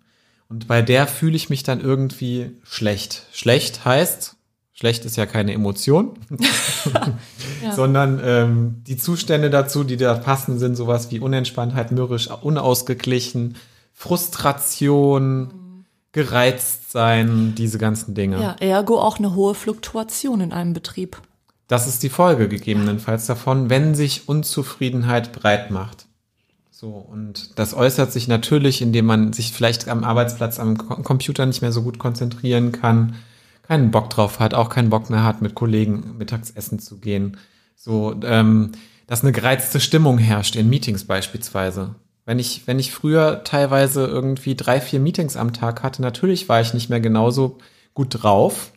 Und 0.49 0.67
bei 0.67 0.83
der 0.83 1.07
fühle 1.07 1.35
ich 1.35 1.49
mich 1.49 1.63
dann 1.63 1.81
irgendwie 1.81 2.51
schlecht. 2.61 3.23
Schlecht 3.31 3.85
heißt, 3.85 4.35
schlecht 4.71 5.03
ist 5.05 5.17
ja 5.17 5.25
keine 5.25 5.53
Emotion, 5.53 6.13
sondern 7.75 8.21
ähm, 8.23 8.83
die 8.85 8.97
Zustände 8.97 9.49
dazu, 9.49 9.83
die 9.83 9.97
da 9.97 10.13
passen, 10.13 10.59
sind 10.59 10.75
sowas 10.75 11.09
wie 11.09 11.19
Unentspanntheit, 11.19 11.91
mürrisch, 11.91 12.29
unausgeglichen, 12.29 13.55
Frustration, 13.93 15.85
gereizt 16.11 16.91
sein, 16.91 17.55
diese 17.57 17.79
ganzen 17.79 18.13
Dinge. 18.13 18.39
Ja, 18.39 18.55
ergo 18.59 18.99
auch 18.99 19.17
eine 19.17 19.33
hohe 19.33 19.55
Fluktuation 19.55 20.39
in 20.39 20.53
einem 20.53 20.73
Betrieb. 20.73 21.19
Das 21.71 21.87
ist 21.87 22.03
die 22.03 22.09
Folge 22.09 22.49
gegebenenfalls 22.49 23.27
davon, 23.27 23.69
wenn 23.69 23.95
sich 23.95 24.27
Unzufriedenheit 24.27 25.31
breit 25.31 25.71
macht. 25.71 26.05
So, 26.69 26.89
und 26.89 27.57
das 27.57 27.73
äußert 27.73 28.11
sich 28.11 28.27
natürlich, 28.27 28.81
indem 28.81 29.05
man 29.05 29.31
sich 29.31 29.53
vielleicht 29.53 29.87
am 29.87 30.03
Arbeitsplatz 30.03 30.59
am 30.59 30.77
Computer 30.77 31.45
nicht 31.45 31.61
mehr 31.61 31.71
so 31.71 31.83
gut 31.83 31.97
konzentrieren 31.97 32.73
kann, 32.73 33.15
keinen 33.61 33.89
Bock 33.89 34.09
drauf 34.09 34.41
hat, 34.41 34.53
auch 34.53 34.67
keinen 34.67 34.89
Bock 34.89 35.09
mehr 35.09 35.23
hat, 35.23 35.41
mit 35.41 35.55
Kollegen 35.55 36.17
mittags 36.17 36.51
essen 36.51 36.79
zu 36.79 36.99
gehen. 36.99 37.37
So, 37.77 38.19
ähm, 38.21 38.73
dass 39.07 39.23
eine 39.23 39.31
gereizte 39.31 39.79
Stimmung 39.79 40.17
herrscht 40.17 40.57
in 40.57 40.69
Meetings 40.69 41.05
beispielsweise. 41.05 41.95
Wenn 42.25 42.37
ich, 42.37 42.67
wenn 42.67 42.79
ich 42.79 42.91
früher 42.91 43.45
teilweise 43.45 44.05
irgendwie 44.07 44.55
drei, 44.55 44.81
vier 44.81 44.99
Meetings 44.99 45.37
am 45.37 45.53
Tag 45.53 45.83
hatte, 45.83 46.01
natürlich 46.01 46.49
war 46.49 46.59
ich 46.59 46.73
nicht 46.73 46.89
mehr 46.89 46.99
genauso 46.99 47.59
gut 47.93 48.21
drauf 48.21 48.73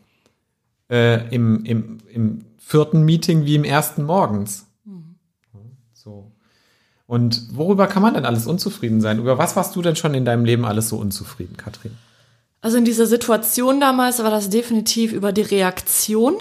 äh, 0.89 1.29
im, 1.35 1.65
im, 1.65 1.99
im 2.09 2.45
vierten 2.67 3.03
Meeting 3.03 3.45
wie 3.45 3.55
im 3.55 3.65
ersten 3.65 4.05
morgens. 4.05 4.67
So. 5.93 6.33
Und 7.07 7.49
worüber 7.53 7.87
kann 7.87 8.03
man 8.03 8.15
denn 8.15 8.25
alles 8.25 8.47
unzufrieden 8.47 9.01
sein? 9.01 9.19
Über 9.19 9.37
was 9.39 9.57
warst 9.57 9.77
du 9.77 9.83
denn 9.83 9.97
schon 9.97 10.15
in 10.15 10.25
deinem 10.25 10.45
Leben 10.45 10.65
alles 10.65 10.89
so 10.89 10.97
unzufrieden, 10.97 11.57
Katrin? 11.57 11.97
Also 12.63 12.79
in 12.79 12.85
dieser 12.85 13.07
Situation 13.07 13.81
damals 13.81 14.23
war 14.23 14.31
das 14.31 14.49
definitiv 14.49 15.13
über 15.13 15.33
die 15.33 15.43
Reaktion, 15.43 16.35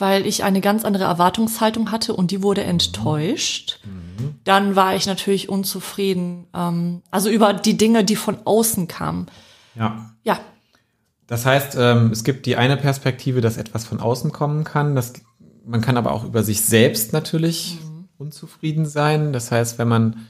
weil 0.00 0.26
ich 0.26 0.42
eine 0.42 0.60
ganz 0.60 0.84
andere 0.84 1.04
Erwartungshaltung 1.04 1.92
hatte 1.92 2.14
und 2.14 2.32
die 2.32 2.42
wurde 2.42 2.64
enttäuscht. 2.64 3.78
Dann 4.44 4.74
war 4.74 4.96
ich 4.96 5.06
natürlich 5.06 5.48
unzufrieden, 5.48 6.46
ähm, 6.54 7.02
also 7.10 7.30
über 7.30 7.52
die 7.52 7.76
Dinge, 7.76 8.04
die 8.04 8.16
von 8.16 8.38
außen 8.44 8.88
kamen. 8.88 9.26
Ja. 9.76 10.10
Ja, 10.24 10.40
Das 11.28 11.46
heißt, 11.46 11.76
ähm, 11.78 12.10
es 12.10 12.24
gibt 12.24 12.46
die 12.46 12.56
eine 12.56 12.76
Perspektive, 12.76 13.40
dass 13.40 13.56
etwas 13.56 13.84
von 13.84 14.00
außen 14.00 14.32
kommen 14.32 14.64
kann. 14.64 14.96
Das, 14.96 15.12
man 15.66 15.80
kann 15.80 15.96
aber 15.96 16.12
auch 16.12 16.24
über 16.24 16.42
sich 16.42 16.62
selbst 16.62 17.12
natürlich 17.12 17.78
unzufrieden 18.18 18.86
sein. 18.86 19.32
Das 19.32 19.50
heißt, 19.50 19.78
wenn 19.78 19.88
man 19.88 20.26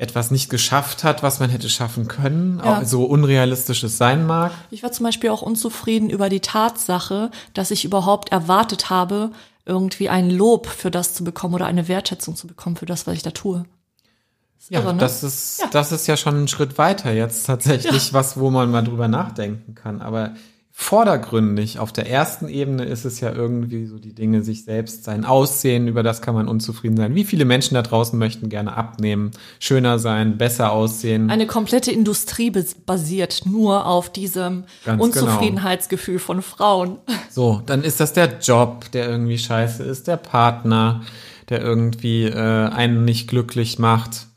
etwas 0.00 0.30
nicht 0.30 0.48
geschafft 0.48 1.02
hat, 1.02 1.22
was 1.24 1.40
man 1.40 1.50
hätte 1.50 1.68
schaffen 1.68 2.06
können, 2.06 2.60
Ja. 2.64 2.78
auch 2.78 2.84
so 2.84 3.04
unrealistisch 3.04 3.82
es 3.82 3.98
sein 3.98 4.26
mag. 4.26 4.52
Ich 4.70 4.82
war 4.82 4.92
zum 4.92 5.04
Beispiel 5.04 5.30
auch 5.30 5.42
unzufrieden 5.42 6.08
über 6.10 6.28
die 6.28 6.40
Tatsache, 6.40 7.30
dass 7.54 7.70
ich 7.72 7.84
überhaupt 7.84 8.30
erwartet 8.30 8.90
habe, 8.90 9.30
irgendwie 9.66 10.08
ein 10.08 10.30
Lob 10.30 10.66
für 10.66 10.90
das 10.90 11.14
zu 11.14 11.24
bekommen 11.24 11.54
oder 11.54 11.66
eine 11.66 11.88
Wertschätzung 11.88 12.36
zu 12.36 12.46
bekommen 12.46 12.76
für 12.76 12.86
das, 12.86 13.06
was 13.06 13.14
ich 13.14 13.22
da 13.22 13.32
tue. 13.32 13.64
Ist 14.58 14.70
Ja, 14.70 14.80
irre, 14.80 14.94
ne? 14.94 15.00
das 15.00 15.22
ist, 15.24 15.60
Ja. 15.60 15.66
das 15.72 15.90
ist 15.92 16.06
ja 16.06 16.16
schon 16.16 16.44
ein 16.44 16.48
Schritt 16.48 16.78
weiter 16.78 17.12
jetzt 17.12 17.44
tatsächlich, 17.46 18.12
was, 18.12 18.38
wo 18.38 18.50
man 18.50 18.70
mal 18.70 18.82
drüber 18.82 19.08
nachdenken 19.08 19.74
kann. 19.74 20.00
Aber 20.00 20.34
vordergründig, 20.80 21.80
auf 21.80 21.92
der 21.92 22.08
ersten 22.08 22.48
Ebene 22.48 22.84
ist 22.84 23.04
es 23.04 23.18
ja 23.18 23.32
irgendwie 23.32 23.86
so 23.86 23.98
die 23.98 24.14
Dinge, 24.14 24.44
sich 24.44 24.62
selbst, 24.62 25.02
sein 25.02 25.24
Aussehen, 25.24 25.88
über 25.88 26.04
das 26.04 26.22
kann 26.22 26.36
man 26.36 26.46
unzufrieden 26.46 26.96
sein. 26.96 27.16
Wie 27.16 27.24
viele 27.24 27.44
Menschen 27.44 27.74
da 27.74 27.82
draußen 27.82 28.16
möchten 28.16 28.48
gerne 28.48 28.76
abnehmen, 28.76 29.32
schöner 29.58 29.98
sein, 29.98 30.38
besser 30.38 30.70
aussehen? 30.70 31.30
Eine 31.30 31.48
komplette 31.48 31.90
Industrie 31.90 32.52
bas- 32.52 32.76
basiert 32.76 33.42
nur 33.44 33.86
auf 33.86 34.08
diesem 34.12 34.64
Ganz 34.84 35.02
Unzufriedenheitsgefühl 35.02 36.20
von 36.20 36.42
Frauen. 36.42 36.98
So, 37.28 37.60
dann 37.66 37.82
ist 37.82 37.98
das 37.98 38.12
der 38.12 38.38
Job, 38.40 38.84
der 38.92 39.08
irgendwie 39.08 39.38
scheiße 39.38 39.82
ist, 39.82 40.06
der 40.06 40.16
Partner, 40.16 41.02
der 41.48 41.60
irgendwie 41.60 42.26
äh, 42.26 42.68
einen 42.68 43.04
nicht 43.04 43.26
glücklich 43.28 43.80
macht, 43.80 44.28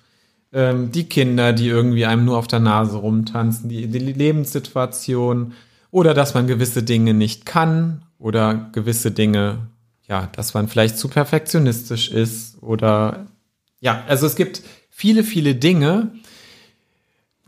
ähm, 0.53 0.91
die 0.91 1.03
Kinder, 1.03 1.53
die 1.53 1.67
irgendwie 1.67 2.07
einem 2.07 2.25
nur 2.25 2.39
auf 2.39 2.48
der 2.48 2.60
Nase 2.60 2.98
rumtanzen, 2.98 3.69
die, 3.69 3.86
die 3.86 4.00
Lebenssituation 4.00 5.53
oder 5.91 6.13
dass 6.13 6.33
man 6.33 6.48
gewisse 6.48 6.83
Dinge 6.83 7.13
nicht 7.13 7.45
kann 7.45 8.03
oder 8.17 8.69
gewisse 8.71 9.12
Dinge, 9.12 9.67
ja, 10.07 10.27
dass 10.33 10.53
man 10.53 10.67
vielleicht 10.67 10.98
zu 10.98 11.10
perfektionistisch 11.10 12.10
ist 12.10 12.62
oder 12.62 13.27
ja, 13.79 14.03
also 14.07 14.25
es 14.25 14.36
gibt 14.36 14.62
viele, 14.89 15.24
viele 15.24 15.55
Dinge, 15.55 16.12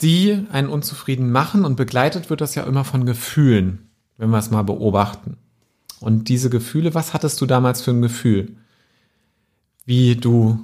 die 0.01 0.45
einen 0.51 0.69
unzufrieden 0.69 1.31
machen 1.31 1.63
und 1.63 1.75
begleitet 1.75 2.29
wird 2.29 2.41
das 2.41 2.55
ja 2.55 2.63
immer 2.63 2.83
von 2.83 3.05
Gefühlen, 3.05 3.89
wenn 4.17 4.29
wir 4.29 4.39
es 4.39 4.51
mal 4.51 4.63
beobachten. 4.63 5.37
Und 5.99 6.27
diese 6.27 6.49
Gefühle, 6.49 6.93
was 6.93 7.13
hattest 7.13 7.39
du 7.39 7.45
damals 7.45 7.81
für 7.81 7.91
ein 7.91 8.01
Gefühl? 8.01 8.57
Wie 9.85 10.15
du 10.15 10.59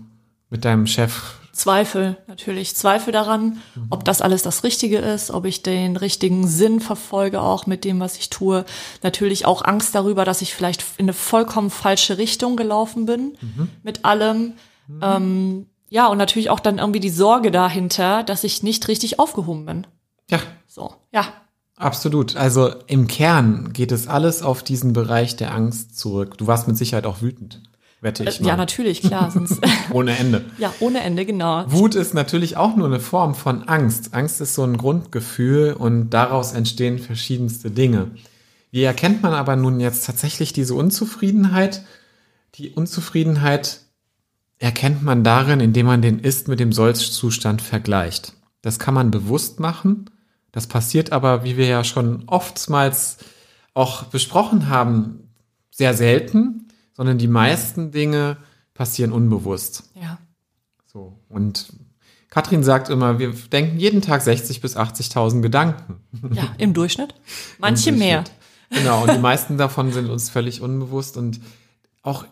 mit 0.50 0.66
deinem 0.66 0.88
Chef, 0.88 1.39
Zweifel, 1.60 2.18
natürlich. 2.28 2.76
Zweifel 2.76 3.12
daran, 3.12 3.62
ob 3.90 4.06
das 4.06 4.22
alles 4.22 4.44
das 4.44 4.64
Richtige 4.64 4.98
ist, 5.00 5.30
ob 5.30 5.46
ich 5.46 5.62
den 5.62 5.98
richtigen 5.98 6.48
Sinn 6.48 6.80
verfolge 6.80 7.42
auch 7.42 7.66
mit 7.68 7.84
dem, 7.84 8.00
was 8.00 8.18
ich 8.18 8.30
tue. 8.30 8.66
Natürlich 9.04 9.46
auch 9.46 9.64
Angst 9.66 9.94
darüber, 9.94 10.24
dass 10.24 10.42
ich 10.42 10.54
vielleicht 10.56 10.84
in 10.98 11.06
eine 11.06 11.14
vollkommen 11.14 11.70
falsche 11.70 12.18
Richtung 12.18 12.56
gelaufen 12.56 13.06
bin 13.06 13.38
mit 13.84 14.06
allem. 14.06 14.54
Ähm, 15.02 15.66
ja, 15.90 16.08
und 16.08 16.18
natürlich 16.18 16.50
auch 16.50 16.60
dann 16.60 16.78
irgendwie 16.78 17.00
die 17.00 17.10
Sorge 17.10 17.52
dahinter, 17.52 18.24
dass 18.24 18.44
ich 18.44 18.64
nicht 18.64 18.88
richtig 18.88 19.20
aufgehoben 19.20 19.66
bin. 19.66 19.88
ja, 20.30 20.40
So, 20.68 20.94
ja. 21.12 21.26
absolut. 21.76 22.36
Also 22.36 22.74
im 22.88 23.08
Kern 23.08 23.74
geht 23.74 23.92
es 23.92 24.08
alles 24.08 24.42
auf 24.44 24.64
diesen 24.64 24.94
Bereich 24.94 25.36
der 25.36 25.54
Angst 25.54 25.98
zurück. 25.98 26.38
Du 26.38 26.48
warst 26.48 26.68
mit 26.68 26.78
Sicherheit 26.78 27.06
auch 27.06 27.22
wütend, 27.22 27.64
wette 28.02 28.24
ich 28.24 28.42
Äh. 28.42 28.46
Ja, 28.46 28.56
natürlich, 28.56 29.02
klar. 29.02 29.32
Sonst, 29.32 29.62
Ohne 29.92 30.18
Ende. 30.18 30.46
ja, 30.58 30.74
ohne 30.80 31.02
Ende, 31.02 31.26
genau. 31.26 31.66
Wut 31.68 31.96
ist 31.96 32.14
natürlich 32.14 32.58
auch 32.58 32.76
nur 32.76 32.88
eine 32.88 33.00
Form 33.00 33.36
von 33.36 33.64
Angst. 33.64 34.14
Angst 34.14 34.42
ist 34.42 34.56
so 34.56 34.64
ein 34.64 34.78
Grundgefühl 34.78 35.74
und 35.74 36.10
daraus 36.12 36.54
entstehen 36.54 37.00
verschiedenste 37.00 37.72
Dinge. 37.72 38.12
Wie 38.72 38.84
erkennt 38.84 39.24
man 39.24 39.34
aber 39.34 39.56
nun 39.56 39.80
jetzt 39.80 40.06
tatsächlich 40.06 40.54
diese 40.54 40.76
Unzufriedenheit? 40.76 41.84
Die 42.56 42.70
Unzufriedenheit 42.72 43.82
erkennt 44.60 45.04
man 45.04 45.24
darin, 45.24 45.60
indem 45.60 45.86
man 45.88 46.02
den 46.02 46.20
Ist 46.20 46.48
mit 46.48 46.60
dem 46.60 46.72
Sollzustand 46.72 47.62
vergleicht. 47.62 48.34
Das 48.62 48.78
kann 48.78 48.94
man 48.94 49.10
bewusst 49.10 49.60
machen. 49.60 50.10
Das 50.52 50.68
passiert 50.68 51.12
aber, 51.12 51.44
wie 51.44 51.58
wir 51.58 51.68
ja 51.68 51.84
schon 51.84 52.24
oftmals 52.28 53.18
auch 53.74 54.04
besprochen 54.04 54.68
haben, 54.68 55.30
sehr 55.72 55.94
selten, 55.94 56.69
sondern 57.00 57.18
die 57.18 57.30
meisten 57.30 57.92
Dinge 57.92 58.36
passieren 58.74 59.14
unbewusst. 59.14 59.84
Ja. 59.96 60.18
So. 60.86 61.18
Und 61.30 61.72
Katrin 62.30 62.62
sagt 62.62 62.90
immer, 62.90 63.20
wir 63.20 63.30
denken 63.54 63.80
jeden 63.80 64.02
Tag 64.02 64.22
60 64.22 64.60
bis 64.60 64.76
80.000 64.76 65.40
Gedanken. 65.40 66.02
Ja, 66.34 66.54
im 66.58 66.74
Durchschnitt. 66.74 67.16
Manche 67.58 67.92
Im 67.92 68.00
mehr. 68.00 68.24
Durchschnitt. 68.24 68.40
Genau, 68.72 69.04
und 69.04 69.14
die 69.14 69.20
meisten 69.20 69.58
davon 69.58 69.94
sind 69.94 70.10
uns 70.10 70.30
völlig 70.30 70.60
unbewusst 70.60 71.16
und 71.16 71.40
auch 72.02 72.26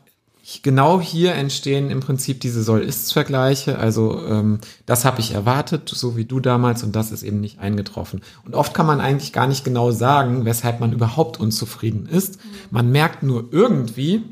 genau 0.64 1.00
hier 1.00 1.34
entstehen 1.34 1.90
im 1.90 2.02
Prinzip 2.02 2.42
diese 2.42 2.62
Soll-Ist-Vergleiche. 2.62 3.80
Also 3.80 4.22
ähm, 4.28 4.60
das 4.86 5.06
habe 5.06 5.22
ich 5.22 5.34
erwartet, 5.34 5.88
so 5.88 6.18
wie 6.18 6.26
du 6.26 6.42
damals, 6.42 6.84
und 6.84 6.94
das 6.94 7.14
ist 7.14 7.24
eben 7.24 7.40
nicht 7.40 7.60
eingetroffen. 7.60 8.22
Und 8.44 8.54
oft 8.54 8.74
kann 8.74 8.86
man 8.86 9.00
eigentlich 9.00 9.32
gar 9.32 9.48
nicht 9.48 9.64
genau 9.64 9.92
sagen, 9.92 10.44
weshalb 10.44 10.82
man 10.82 10.92
überhaupt 10.92 11.40
unzufrieden 11.40 12.06
ist. 12.06 12.40
Man 12.70 12.92
merkt 12.92 13.24
nur 13.24 13.48
irgendwie, 13.52 14.24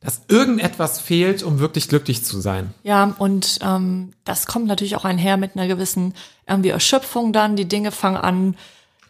dass 0.00 0.22
irgendetwas 0.28 1.00
fehlt, 1.00 1.42
um 1.42 1.58
wirklich 1.58 1.88
glücklich 1.88 2.24
zu 2.24 2.40
sein. 2.40 2.72
Ja, 2.82 3.14
und 3.18 3.58
ähm, 3.62 4.12
das 4.24 4.46
kommt 4.46 4.66
natürlich 4.66 4.96
auch 4.96 5.04
einher 5.04 5.36
mit 5.36 5.56
einer 5.56 5.66
gewissen 5.66 6.14
irgendwie 6.46 6.68
Erschöpfung 6.68 7.32
dann. 7.32 7.56
Die 7.56 7.66
Dinge 7.66 7.90
fangen 7.90 8.16
an, 8.16 8.56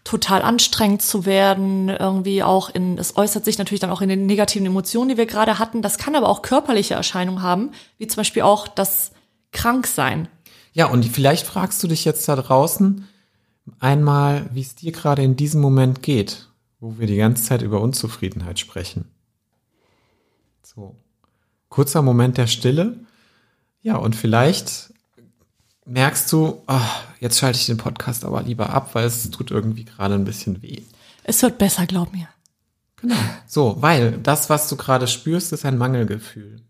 total 0.05 0.43
anstrengend 0.43 1.03
zu 1.03 1.27
werden. 1.27 1.89
Irgendwie 1.89 2.43
auch 2.43 2.71
in, 2.71 2.97
es 2.99 3.17
äußert 3.17 3.45
sich 3.45 3.59
natürlich 3.59 3.81
dann 3.81 3.91
auch 3.91 4.01
in 4.01 4.09
den 4.09 4.27
negativen 4.27 4.67
Emotionen, 4.67 5.11
die 5.11 5.17
wir 5.17 5.27
gerade 5.27 5.59
hatten. 5.59 5.83
Das 5.83 5.99
kann 5.99 6.15
aber 6.15 6.29
auch 6.29 6.43
körperliche 6.43 6.95
Erscheinungen 6.95 7.43
haben, 7.43 7.73
wie 7.99 8.07
zum 8.07 8.19
Beispiel 8.19 8.43
auch 8.43 8.69
das 8.69 9.11
Kranksein. 9.53 10.29
Ja, 10.73 10.87
und 10.87 11.05
vielleicht 11.05 11.47
fragst 11.47 11.83
du 11.83 11.89
dich 11.89 12.05
jetzt 12.05 12.29
da 12.29 12.37
draußen 12.37 13.07
einmal, 13.81 14.49
wie 14.53 14.61
es 14.61 14.77
dir 14.77 14.93
gerade 14.93 15.23
in 15.23 15.37
diesem 15.37 15.61
Moment 15.61 16.03
geht, 16.03 16.49
wo 16.79 16.99
wir 16.99 17.07
die 17.07 17.17
ganze 17.17 17.43
Zeit 17.43 17.63
über 17.63 17.81
Unzufriedenheit 17.81 18.59
sprechen. 18.59 19.11
Kurzer 21.77 22.01
Moment 22.01 22.39
der 22.39 22.47
Stille. 22.47 22.97
Ja, 23.83 23.97
und 23.97 24.17
vielleicht 24.17 24.95
merkst 25.85 26.33
du, 26.33 26.63
ah, 26.67 26.81
jetzt 27.21 27.39
schalte 27.39 27.59
ich 27.59 27.67
den 27.67 27.77
Podcast 27.77 28.25
aber 28.25 28.41
lieber 28.41 28.71
ab, 28.71 28.95
weil 28.95 29.05
es 29.05 29.31
tut 29.31 29.51
irgendwie 29.51 29.85
gerade 29.85 30.15
ein 30.15 30.25
bisschen 30.25 30.63
weh. 30.63 30.81
Es 31.23 31.43
wird 31.43 31.59
besser, 31.59 31.85
glaub 31.85 32.15
mir. 32.15 32.29
Genau. 33.03 33.15
So, 33.47 33.77
weil 33.81 34.13
das, 34.13 34.49
was 34.49 34.71
du 34.71 34.77
gerade 34.77 35.07
spürst, 35.07 35.53
ist 35.53 35.67
ein 35.67 35.77
Mangelgefühl. 35.77 36.63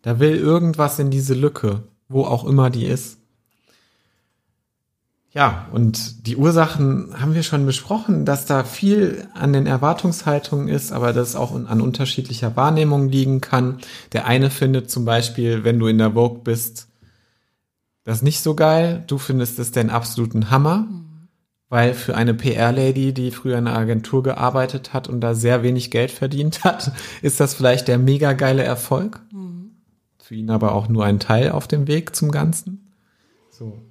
Da 0.00 0.18
will 0.18 0.34
irgendwas 0.34 0.98
in 0.98 1.10
diese 1.10 1.34
Lücke, 1.34 1.82
wo 2.08 2.24
auch 2.24 2.44
immer 2.46 2.70
die 2.70 2.86
ist. 2.86 3.18
Ja, 5.34 5.66
und 5.72 6.28
die 6.28 6.36
Ursachen 6.36 7.20
haben 7.20 7.34
wir 7.34 7.42
schon 7.42 7.66
besprochen, 7.66 8.24
dass 8.24 8.46
da 8.46 8.62
viel 8.62 9.26
an 9.34 9.52
den 9.52 9.66
Erwartungshaltungen 9.66 10.68
ist, 10.68 10.92
aber 10.92 11.12
das 11.12 11.34
auch 11.34 11.52
an 11.52 11.80
unterschiedlicher 11.80 12.54
Wahrnehmung 12.54 13.08
liegen 13.08 13.40
kann. 13.40 13.78
Der 14.12 14.26
eine 14.26 14.48
findet 14.48 14.92
zum 14.92 15.04
Beispiel, 15.04 15.64
wenn 15.64 15.80
du 15.80 15.88
in 15.88 15.98
der 15.98 16.12
Vogue 16.12 16.42
bist, 16.44 16.86
das 18.04 18.22
nicht 18.22 18.42
so 18.42 18.54
geil. 18.54 19.02
Du 19.08 19.18
findest 19.18 19.58
es 19.58 19.72
den 19.72 19.90
absoluten 19.90 20.50
Hammer, 20.52 20.86
weil 21.68 21.94
für 21.94 22.14
eine 22.14 22.34
PR-Lady, 22.34 23.12
die 23.12 23.32
früher 23.32 23.58
in 23.58 23.66
einer 23.66 23.76
Agentur 23.76 24.22
gearbeitet 24.22 24.92
hat 24.92 25.08
und 25.08 25.20
da 25.20 25.34
sehr 25.34 25.64
wenig 25.64 25.90
Geld 25.90 26.12
verdient 26.12 26.62
hat, 26.62 26.92
ist 27.22 27.40
das 27.40 27.54
vielleicht 27.54 27.88
der 27.88 27.98
mega 27.98 28.34
geile 28.34 28.62
Erfolg. 28.62 29.20
Für 30.22 30.36
ihn 30.36 30.50
aber 30.50 30.76
auch 30.76 30.88
nur 30.88 31.04
ein 31.04 31.18
Teil 31.18 31.50
auf 31.50 31.66
dem 31.66 31.88
Weg 31.88 32.14
zum 32.14 32.30
Ganzen. 32.30 32.92
So. 33.50 33.82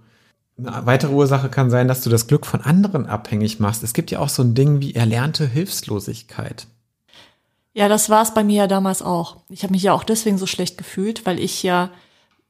Eine 0.66 0.86
weitere 0.86 1.12
Ursache 1.12 1.50
kann 1.50 1.70
sein, 1.70 1.88
dass 1.88 2.02
du 2.02 2.10
das 2.10 2.28
Glück 2.28 2.46
von 2.46 2.62
anderen 2.62 3.06
abhängig 3.06 3.60
machst. 3.60 3.84
Es 3.84 3.94
gibt 3.94 4.12
ja 4.12 4.20
auch 4.20 4.30
so 4.30 4.44
ein 4.44 4.56
Ding 4.56 4.82
wie 4.82 4.96
erlernte 4.96 5.48
Hilflosigkeit. 5.48 6.68
Ja, 7.74 7.90
das 7.90 8.10
war 8.10 8.22
es 8.22 8.34
bei 8.34 8.44
mir 8.44 8.58
ja 8.58 8.68
damals 8.68 9.02
auch. 9.02 9.38
Ich 9.50 9.64
habe 9.64 9.74
mich 9.74 9.84
ja 9.84 9.94
auch 9.94 10.04
deswegen 10.04 10.38
so 10.38 10.46
schlecht 10.46 10.78
gefühlt, 10.78 11.26
weil 11.26 11.40
ich 11.40 11.64
ja 11.64 11.90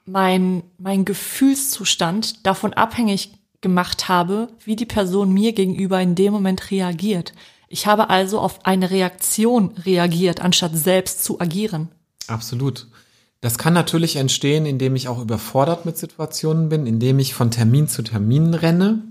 mein, 0.06 0.64
mein 0.78 1.06
Gefühlszustand 1.06 2.46
davon 2.46 2.74
abhängig 2.74 3.34
gemacht 3.62 4.10
habe, 4.10 4.50
wie 4.64 4.76
die 4.76 4.86
Person 4.86 5.34
mir 5.34 5.54
gegenüber 5.54 6.02
in 6.02 6.16
dem 6.16 6.34
Moment 6.34 6.70
reagiert. 6.72 7.34
Ich 7.70 7.88
habe 7.88 8.10
also 8.10 8.40
auf 8.40 8.66
eine 8.66 8.92
Reaktion 8.92 9.72
reagiert, 9.86 10.42
anstatt 10.42 10.76
selbst 10.76 11.24
zu 11.24 11.40
agieren. 11.40 11.90
Absolut. 12.28 12.88
Das 13.44 13.58
kann 13.58 13.74
natürlich 13.74 14.16
entstehen, 14.16 14.66
indem 14.66 14.96
ich 14.96 15.10
auch 15.10 15.22
überfordert 15.22 15.86
mit 15.86 15.98
Situationen 15.98 16.70
bin, 16.70 16.88
indem 16.88 17.20
ich 17.20 17.34
von 17.34 17.52
Termin 17.52 17.90
zu 17.90 18.02
Termin 18.02 18.54
renne, 18.54 19.04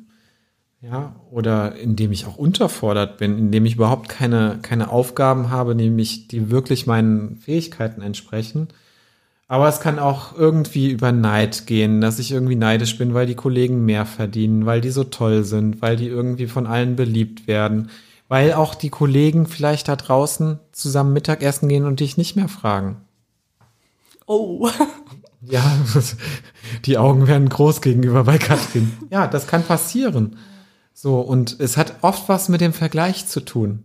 ja, 0.80 1.14
oder 1.30 1.76
indem 1.76 2.12
ich 2.12 2.24
auch 2.24 2.38
unterfordert 2.38 3.18
bin, 3.18 3.36
indem 3.36 3.66
ich 3.66 3.74
überhaupt 3.74 4.08
keine, 4.08 4.58
keine 4.62 4.90
Aufgaben 4.90 5.50
habe, 5.50 5.74
nämlich 5.74 6.28
die 6.28 6.50
wirklich 6.50 6.86
meinen 6.86 7.36
Fähigkeiten 7.36 8.00
entsprechen. 8.00 8.68
Aber 9.48 9.68
es 9.68 9.80
kann 9.80 9.98
auch 9.98 10.34
irgendwie 10.34 10.90
über 10.90 11.12
Neid 11.12 11.66
gehen, 11.66 12.00
dass 12.00 12.18
ich 12.18 12.32
irgendwie 12.32 12.56
neidisch 12.56 12.96
bin, 12.96 13.12
weil 13.12 13.26
die 13.26 13.34
Kollegen 13.34 13.84
mehr 13.84 14.06
verdienen, 14.06 14.64
weil 14.64 14.80
die 14.80 14.92
so 14.92 15.04
toll 15.04 15.44
sind, 15.44 15.82
weil 15.82 15.96
die 15.96 16.08
irgendwie 16.08 16.46
von 16.46 16.66
allen 16.66 16.96
beliebt 16.96 17.46
werden, 17.46 17.90
weil 18.28 18.54
auch 18.54 18.74
die 18.74 18.88
Kollegen 18.88 19.46
vielleicht 19.46 19.88
da 19.88 19.96
draußen 19.96 20.58
zusammen 20.72 21.12
Mittagessen 21.12 21.68
gehen 21.68 21.84
und 21.84 22.00
dich 22.00 22.16
nicht 22.16 22.34
mehr 22.34 22.48
fragen. 22.48 22.96
Oh. 24.26 24.68
Ja, 25.44 25.76
die 26.84 26.98
Augen 26.98 27.26
werden 27.26 27.48
groß 27.48 27.80
gegenüber 27.80 28.22
bei 28.22 28.38
Katrin. 28.38 28.92
Ja, 29.10 29.26
das 29.26 29.48
kann 29.48 29.64
passieren. 29.64 30.36
So, 30.94 31.18
und 31.18 31.58
es 31.58 31.76
hat 31.76 31.96
oft 32.02 32.28
was 32.28 32.48
mit 32.48 32.60
dem 32.60 32.72
Vergleich 32.72 33.26
zu 33.26 33.40
tun. 33.40 33.82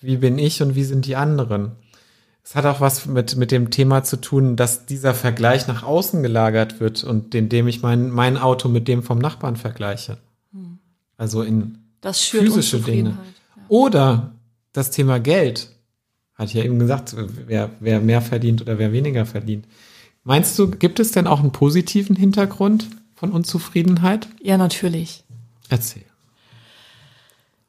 Wie 0.00 0.16
bin 0.16 0.36
ich 0.36 0.60
und 0.62 0.74
wie 0.74 0.82
sind 0.82 1.06
die 1.06 1.14
anderen? 1.14 1.76
Es 2.42 2.56
hat 2.56 2.66
auch 2.66 2.80
was 2.80 3.06
mit, 3.06 3.36
mit 3.36 3.52
dem 3.52 3.70
Thema 3.70 4.02
zu 4.02 4.20
tun, 4.20 4.56
dass 4.56 4.84
dieser 4.84 5.14
Vergleich 5.14 5.66
nach 5.66 5.82
außen 5.82 6.22
gelagert 6.22 6.80
wird 6.80 7.04
und 7.04 7.34
indem 7.34 7.68
ich 7.68 7.80
mein, 7.80 8.10
mein 8.10 8.36
Auto 8.36 8.68
mit 8.68 8.88
dem 8.88 9.02
vom 9.04 9.18
Nachbarn 9.18 9.56
vergleiche. 9.56 10.18
Also 11.16 11.42
in 11.42 11.78
physische 12.02 12.40
Dinge. 12.80 13.10
Unzufriedenheit. 13.10 13.34
Oder 13.68 14.34
das 14.72 14.90
Thema 14.90 15.20
Geld. 15.20 15.70
Hatte 16.34 16.48
ich 16.48 16.54
ja 16.54 16.64
eben 16.64 16.78
gesagt, 16.78 17.14
wer, 17.46 17.70
wer 17.80 18.00
mehr 18.00 18.20
verdient 18.20 18.62
oder 18.62 18.78
wer 18.78 18.92
weniger 18.92 19.24
verdient. 19.24 19.66
Meinst 20.24 20.58
du, 20.58 20.70
gibt 20.70 20.98
es 21.00 21.12
denn 21.12 21.26
auch 21.26 21.40
einen 21.40 21.52
positiven 21.52 22.16
Hintergrund 22.16 22.88
von 23.14 23.30
Unzufriedenheit? 23.30 24.28
Ja, 24.42 24.56
natürlich. 24.56 25.22
Erzähl. 25.68 26.04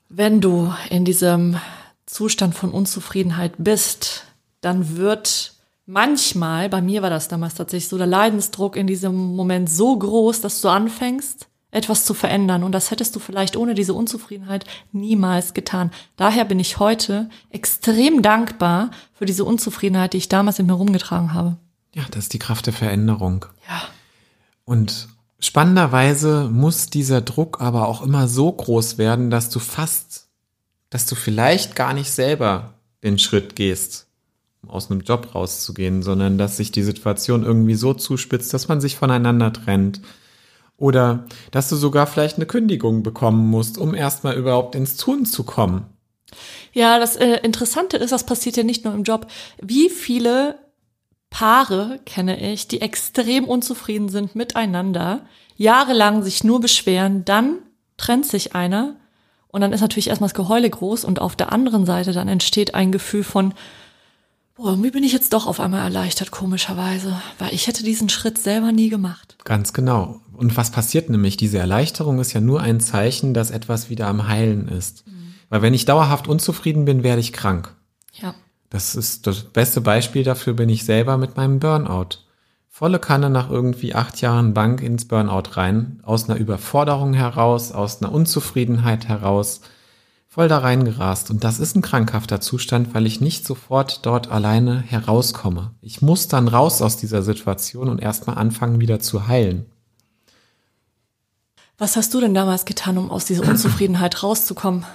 Wenn 0.09 0.41
du 0.41 0.73
in 0.89 1.05
diesem 1.05 1.57
Zustand 2.05 2.55
von 2.55 2.71
Unzufriedenheit 2.71 3.53
bist, 3.57 4.25
dann 4.61 4.97
wird 4.97 5.53
manchmal, 5.85 6.69
bei 6.69 6.81
mir 6.81 7.01
war 7.01 7.09
das 7.09 7.27
damals 7.27 7.55
tatsächlich 7.55 7.89
so, 7.89 7.97
der 7.97 8.07
Leidensdruck 8.07 8.75
in 8.75 8.87
diesem 8.87 9.35
Moment 9.35 9.69
so 9.69 9.97
groß, 9.97 10.41
dass 10.41 10.61
du 10.61 10.69
anfängst, 10.69 11.47
etwas 11.75 12.05
zu 12.05 12.13
verändern. 12.13 12.63
Und 12.63 12.71
das 12.71 12.89
hättest 12.89 13.15
du 13.15 13.19
vielleicht 13.19 13.57
ohne 13.57 13.75
diese 13.75 13.93
Unzufriedenheit 13.93 14.65
niemals 14.91 15.53
getan. 15.53 15.91
Daher 16.15 16.45
bin 16.45 16.59
ich 16.59 16.79
heute 16.79 17.29
extrem 17.49 18.21
dankbar 18.21 18.91
für 19.13 19.25
diese 19.25 19.43
Unzufriedenheit, 19.43 20.13
die 20.13 20.17
ich 20.17 20.29
damals 20.29 20.57
in 20.57 20.65
mir 20.65 20.73
rumgetragen 20.73 21.33
habe. 21.33 21.57
Ja, 21.93 22.03
das 22.11 22.25
ist 22.25 22.33
die 22.33 22.39
Kraft 22.39 22.65
der 22.65 22.73
Veränderung. 22.73 23.45
Ja. 23.67 23.81
Und 24.63 25.09
spannenderweise 25.39 26.49
muss 26.51 26.87
dieser 26.87 27.21
Druck 27.21 27.61
aber 27.61 27.87
auch 27.87 28.01
immer 28.01 28.27
so 28.27 28.51
groß 28.51 28.97
werden, 28.97 29.29
dass 29.29 29.49
du 29.49 29.59
fast, 29.59 30.27
dass 30.89 31.05
du 31.05 31.15
vielleicht 31.15 31.75
gar 31.75 31.93
nicht 31.93 32.09
selber 32.09 32.73
den 33.03 33.19
Schritt 33.19 33.55
gehst, 33.55 34.07
um 34.61 34.69
aus 34.69 34.89
einem 34.89 35.01
Job 35.01 35.35
rauszugehen, 35.35 36.03
sondern 36.03 36.37
dass 36.37 36.57
sich 36.57 36.71
die 36.71 36.83
Situation 36.83 37.43
irgendwie 37.43 37.75
so 37.75 37.93
zuspitzt, 37.93 38.53
dass 38.53 38.67
man 38.67 38.81
sich 38.81 38.95
voneinander 38.95 39.51
trennt. 39.53 40.01
Oder 40.77 41.25
dass 41.51 41.69
du 41.69 41.75
sogar 41.75 42.07
vielleicht 42.07 42.35
eine 42.37 42.45
Kündigung 42.45 43.03
bekommen 43.03 43.49
musst, 43.49 43.77
um 43.77 43.95
erstmal 43.95 44.35
überhaupt 44.35 44.75
ins 44.75 44.97
Tun 44.97 45.25
zu 45.25 45.43
kommen. 45.43 45.85
Ja, 46.73 46.99
das 46.99 47.15
äh, 47.15 47.37
Interessante 47.43 47.97
ist, 47.97 48.11
das 48.11 48.25
passiert 48.25 48.57
ja 48.57 48.63
nicht 48.63 48.83
nur 48.83 48.93
im 48.93 49.03
Job. 49.03 49.27
Wie 49.61 49.89
viele 49.89 50.59
Paare 51.29 51.99
kenne 52.05 52.51
ich, 52.51 52.67
die 52.67 52.81
extrem 52.81 53.45
unzufrieden 53.45 54.09
sind 54.09 54.35
miteinander, 54.35 55.25
jahrelang 55.57 56.23
sich 56.23 56.43
nur 56.43 56.59
beschweren, 56.59 57.25
dann 57.25 57.59
trennt 57.97 58.25
sich 58.25 58.55
einer 58.55 58.95
und 59.47 59.61
dann 59.61 59.73
ist 59.73 59.81
natürlich 59.81 60.09
erstmal 60.09 60.29
das 60.29 60.35
Geheule 60.35 60.69
groß 60.69 61.05
und 61.05 61.19
auf 61.21 61.35
der 61.35 61.51
anderen 61.53 61.85
Seite 61.85 62.11
dann 62.11 62.27
entsteht 62.27 62.75
ein 62.75 62.91
Gefühl 62.91 63.23
von, 63.23 63.53
boah, 64.55 64.69
irgendwie 64.69 64.91
bin 64.91 65.03
ich 65.03 65.13
jetzt 65.13 65.33
doch 65.33 65.47
auf 65.47 65.59
einmal 65.59 65.81
erleichtert, 65.81 66.31
komischerweise, 66.31 67.21
weil 67.39 67.53
ich 67.53 67.67
hätte 67.67 67.83
diesen 67.83 68.09
Schritt 68.09 68.37
selber 68.37 68.71
nie 68.71 68.89
gemacht. 68.89 69.37
Ganz 69.43 69.73
genau. 69.73 70.21
Und 70.33 70.57
was 70.57 70.71
passiert 70.71 71.09
nämlich? 71.09 71.37
Diese 71.37 71.57
Erleichterung 71.57 72.19
ist 72.19 72.33
ja 72.33 72.41
nur 72.41 72.61
ein 72.61 72.79
Zeichen, 72.79 73.33
dass 73.33 73.51
etwas 73.51 73.89
wieder 73.89 74.07
am 74.07 74.27
Heilen 74.27 74.67
ist. 74.67 75.05
Weil 75.49 75.61
wenn 75.61 75.73
ich 75.73 75.85
dauerhaft 75.85 76.27
unzufrieden 76.27 76.85
bin, 76.85 77.03
werde 77.03 77.21
ich 77.21 77.33
krank. 77.33 77.73
Ja. 78.13 78.33
Das 78.69 78.95
ist 78.95 79.27
das 79.27 79.43
beste 79.43 79.81
Beispiel 79.81 80.23
dafür 80.23 80.53
bin 80.53 80.69
ich 80.69 80.83
selber 80.83 81.17
mit 81.17 81.37
meinem 81.37 81.59
Burnout. 81.59 82.19
Volle 82.67 82.99
Kanne 82.99 83.29
nach 83.29 83.49
irgendwie 83.49 83.95
acht 83.95 84.19
Jahren 84.19 84.53
Bank 84.53 84.81
ins 84.81 85.07
Burnout 85.07 85.51
rein, 85.55 86.01
aus 86.03 86.29
einer 86.29 86.37
Überforderung 86.37 87.13
heraus, 87.13 87.71
aus 87.71 88.01
einer 88.01 88.11
Unzufriedenheit 88.11 89.07
heraus, 89.07 89.61
voll 90.35 90.49
da 90.49 90.57
reingerast. 90.57 91.31
Und 91.31 91.45
das 91.45 91.59
ist 91.59 91.77
ein 91.77 91.81
krankhafter 91.81 92.41
Zustand, 92.41 92.93
weil 92.93 93.05
ich 93.05 93.21
nicht 93.21 93.45
sofort 93.45 94.05
dort 94.05 94.29
alleine 94.29 94.81
herauskomme. 94.81 95.73
Ich 95.79 96.01
muss 96.01 96.27
dann 96.27 96.49
raus 96.49 96.81
aus 96.81 96.97
dieser 96.97 97.23
Situation 97.23 97.87
und 97.87 98.01
erstmal 98.01 98.37
anfangen, 98.37 98.81
wieder 98.81 98.99
zu 98.99 99.29
heilen. 99.29 99.65
Was 101.77 101.95
hast 101.95 102.13
du 102.13 102.19
denn 102.19 102.33
damals 102.33 102.65
getan, 102.65 102.97
um 102.97 103.11
aus 103.11 103.23
dieser 103.23 103.47
Unzufriedenheit 103.47 104.23
rauszukommen? 104.23 104.85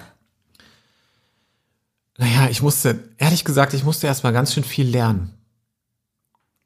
Naja, 2.19 2.51
ich 2.51 2.61
musste, 2.61 3.09
ehrlich 3.17 3.47
gesagt, 3.47 3.73
ich 3.73 3.83
musste 3.83 4.09
erstmal 4.09 4.35
ganz 4.35 4.53
schön 4.53 4.65
viel 4.65 4.89
lernen. 4.89 5.33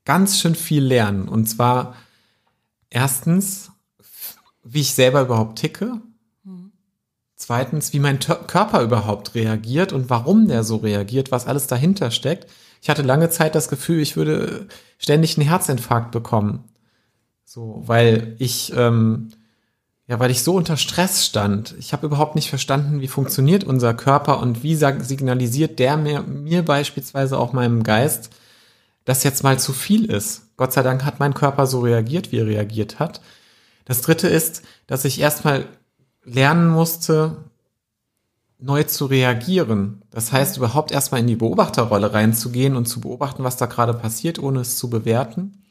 Ganz 0.04 0.40
schön 0.40 0.56
viel 0.56 0.82
lernen. 0.82 1.28
Und 1.28 1.46
zwar 1.46 1.94
erstens, 2.90 3.70
wie 4.64 4.80
ich 4.80 4.94
selber 4.94 5.20
überhaupt 5.20 5.60
ticke. 5.60 6.00
Zweitens, 7.46 7.92
wie 7.92 7.98
mein 7.98 8.20
Tö- 8.20 8.46
Körper 8.46 8.80
überhaupt 8.80 9.34
reagiert 9.34 9.92
und 9.92 10.08
warum 10.08 10.48
der 10.48 10.64
so 10.64 10.76
reagiert, 10.76 11.30
was 11.30 11.46
alles 11.46 11.66
dahinter 11.66 12.10
steckt. 12.10 12.50
Ich 12.80 12.88
hatte 12.88 13.02
lange 13.02 13.28
Zeit 13.28 13.54
das 13.54 13.68
Gefühl, 13.68 14.00
ich 14.00 14.16
würde 14.16 14.66
ständig 14.96 15.36
einen 15.36 15.46
Herzinfarkt 15.46 16.10
bekommen. 16.10 16.64
So, 17.44 17.82
weil 17.84 18.34
ich, 18.38 18.72
ähm, 18.74 19.28
ja, 20.06 20.18
weil 20.18 20.30
ich 20.30 20.42
so 20.42 20.54
unter 20.54 20.78
Stress 20.78 21.26
stand. 21.26 21.74
Ich 21.78 21.92
habe 21.92 22.06
überhaupt 22.06 22.34
nicht 22.34 22.48
verstanden, 22.48 23.02
wie 23.02 23.08
funktioniert 23.08 23.64
unser 23.64 23.92
Körper 23.92 24.40
und 24.40 24.62
wie 24.62 24.74
signalisiert 24.74 25.78
der 25.78 25.98
mir, 25.98 26.22
mir 26.22 26.64
beispielsweise 26.64 27.38
auch 27.38 27.52
meinem 27.52 27.82
Geist, 27.82 28.30
dass 29.04 29.22
jetzt 29.22 29.42
mal 29.42 29.58
zu 29.58 29.74
viel 29.74 30.06
ist. 30.06 30.56
Gott 30.56 30.72
sei 30.72 30.82
Dank 30.82 31.04
hat 31.04 31.20
mein 31.20 31.34
Körper 31.34 31.66
so 31.66 31.80
reagiert, 31.80 32.32
wie 32.32 32.38
er 32.38 32.46
reagiert 32.46 32.98
hat. 33.00 33.20
Das 33.84 34.00
dritte 34.00 34.28
ist, 34.28 34.62
dass 34.86 35.04
ich 35.04 35.20
erstmal 35.20 35.66
lernen 36.24 36.68
musste, 36.68 37.36
neu 38.58 38.82
zu 38.84 39.06
reagieren. 39.06 40.02
Das 40.10 40.32
heißt, 40.32 40.56
überhaupt 40.56 40.90
erstmal 40.90 41.20
in 41.20 41.26
die 41.26 41.36
Beobachterrolle 41.36 42.12
reinzugehen 42.12 42.76
und 42.76 42.86
zu 42.86 43.00
beobachten, 43.00 43.44
was 43.44 43.56
da 43.56 43.66
gerade 43.66 43.94
passiert, 43.94 44.38
ohne 44.38 44.60
es 44.60 44.76
zu 44.76 44.88
bewerten. 44.88 45.62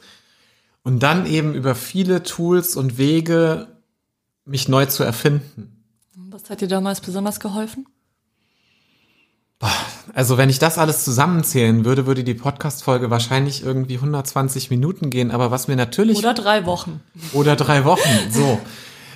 Und 0.84 1.02
dann 1.02 1.26
eben 1.26 1.54
über 1.54 1.76
viele 1.76 2.24
Tools 2.24 2.76
und 2.76 2.98
Wege 2.98 3.68
mich 4.46 4.68
neu 4.68 4.86
zu 4.86 5.04
erfinden. 5.04 5.84
Was 6.30 6.50
hat 6.50 6.62
dir 6.62 6.68
damals 6.68 7.02
besonders 7.02 7.39
geholfen? 7.39 7.88
Also 10.13 10.38
wenn 10.38 10.50
ich 10.50 10.60
das 10.60 10.78
alles 10.78 11.06
zusammenzählen 11.06 11.86
würde, 11.86 12.06
würde 12.06 12.26
die 12.26 12.34
Podcast-Folge 12.34 13.10
wahrscheinlich 13.10 13.63
irgendwie 13.63 13.96
120 13.96 14.70
Minuten 14.70 15.10
gehen. 15.10 15.32
Aber 15.32 15.52
was 15.52 15.70
mir 15.70 15.78
natürlich 15.78 16.18
Oder 16.18 16.34
drei 16.34 16.66
Wochen. 16.66 17.02
oder 17.32 17.56
drei 17.56 17.86
Wochen, 17.86 18.30
so. 18.30 18.60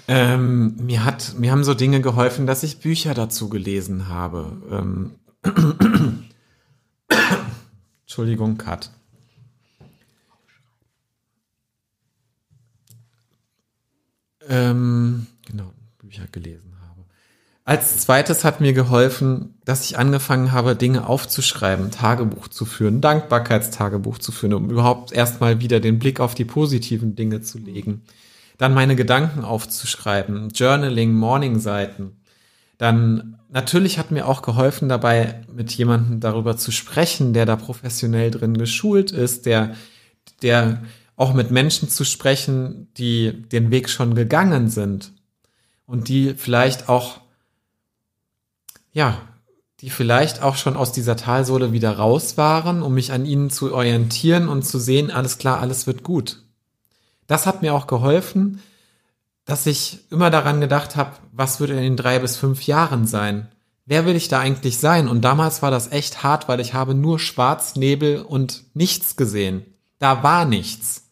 Ähm, 0.08 0.78
mir 0.78 1.04
hat, 1.04 1.36
mir 1.38 1.52
haben 1.52 1.65
so 1.65 1.74
Dinge 1.74 2.00
geholfen, 2.00 2.48
dass 2.48 2.63
ich 2.63 2.80
Bücher 2.80 3.13
dazu 3.13 3.50
gelesen 3.50 4.08
habe. 4.08 4.54
Ähm, 4.72 5.15
Entschuldigung, 8.06 8.58
Kat. 8.58 8.91
Ähm, 14.48 15.28
genau, 15.46 15.74
Bücher 15.98 16.26
gelesen 16.32 16.74
habe. 16.88 17.04
Als 17.65 17.98
zweites 17.98 18.46
hat 18.46 18.62
mir 18.62 18.72
geholfen, 18.72 19.56
dass 19.65 19.84
ich 19.84 19.98
angefangen 19.98 20.54
habe, 20.54 20.78
Dinge 20.78 21.06
aufzuschreiben, 21.06 21.91
Tagebuch 21.91 22.48
zu 22.48 22.63
führen, 22.63 23.02
Dankbarkeitstagebuch 23.02 24.20
zu 24.20 24.32
führen, 24.32 24.54
um 24.54 24.70
überhaupt 24.70 25.12
erstmal 25.12 25.60
wieder 25.60 25.82
den 25.82 26.00
Blick 26.00 26.22
auf 26.22 26.34
die 26.34 26.46
positiven 26.46 27.17
Dinge 27.17 27.41
zu 27.41 27.58
legen. 27.58 28.04
Dann 28.58 28.74
meine 28.74 28.96
Gedanken 28.96 29.43
aufzuschreiben, 29.43 30.50
Journaling, 30.50 31.13
Morning-Seiten. 31.13 32.17
Dann 32.78 33.39
natürlich 33.50 33.98
hat 34.00 34.12
mir 34.12 34.28
auch 34.28 34.41
geholfen 34.41 34.89
dabei, 34.89 35.41
mit 35.54 35.72
jemandem 35.74 36.20
darüber 36.20 36.58
zu 36.58 36.72
sprechen, 36.72 37.34
der 37.34 37.46
da 37.46 37.56
professionell 37.56 38.32
drin 38.32 38.58
geschult 38.58 39.12
ist, 39.12 39.46
der, 39.46 39.76
der 40.41 40.82
auch 41.15 41.34
mit 41.34 41.52
Menschen 41.52 41.89
zu 41.89 42.04
sprechen, 42.04 42.88
die 42.98 43.32
den 43.50 43.72
Weg 43.72 43.89
schon 43.89 44.15
gegangen 44.15 44.70
sind 44.70 45.12
und 45.86 46.10
die 46.10 46.36
vielleicht 46.36 46.89
auch, 46.89 47.22
ja, 48.91 49.22
die 49.82 49.89
vielleicht 49.89 50.41
auch 50.41 50.56
schon 50.56 50.76
aus 50.76 50.91
dieser 50.91 51.15
Talsohle 51.15 51.72
wieder 51.72 51.98
raus 51.98 52.38
waren, 52.38 52.82
um 52.82 52.93
mich 52.93 53.12
an 53.12 53.26
ihnen 53.26 53.50
zu 53.50 53.74
orientieren 53.74 54.50
und 54.50 54.63
zu 54.63 54.80
sehen, 54.80 55.12
alles 55.12 55.38
klar, 55.38 55.60
alles 55.60 55.88
wird 55.88 56.04
gut. 56.04 56.43
Das 57.27 57.45
hat 57.45 57.61
mir 57.61 57.73
auch 57.73 57.87
geholfen, 57.87 58.61
dass 59.45 59.65
ich 59.65 59.99
immer 60.11 60.29
daran 60.29 60.59
gedacht 60.59 60.95
habe, 60.95 61.11
was 61.31 61.59
würde 61.59 61.73
in 61.73 61.81
den 61.81 61.97
drei 61.97 62.19
bis 62.19 62.35
fünf 62.35 62.65
Jahren 62.65 63.05
sein? 63.05 63.47
Wer 63.85 64.05
will 64.05 64.15
ich 64.15 64.27
da 64.27 64.39
eigentlich 64.39 64.79
sein? 64.79 65.07
Und 65.07 65.21
damals 65.21 65.61
war 65.61 65.71
das 65.71 65.91
echt 65.91 66.23
hart, 66.23 66.49
weil 66.49 66.59
ich 66.59 66.73
habe 66.73 66.93
nur 66.93 67.19
Schwarz, 67.19 67.75
Nebel 67.75 68.21
und 68.21 68.63
nichts 68.73 69.15
gesehen. 69.15 69.65
Da 69.99 70.23
war 70.23 70.43
nichts. 70.43 71.03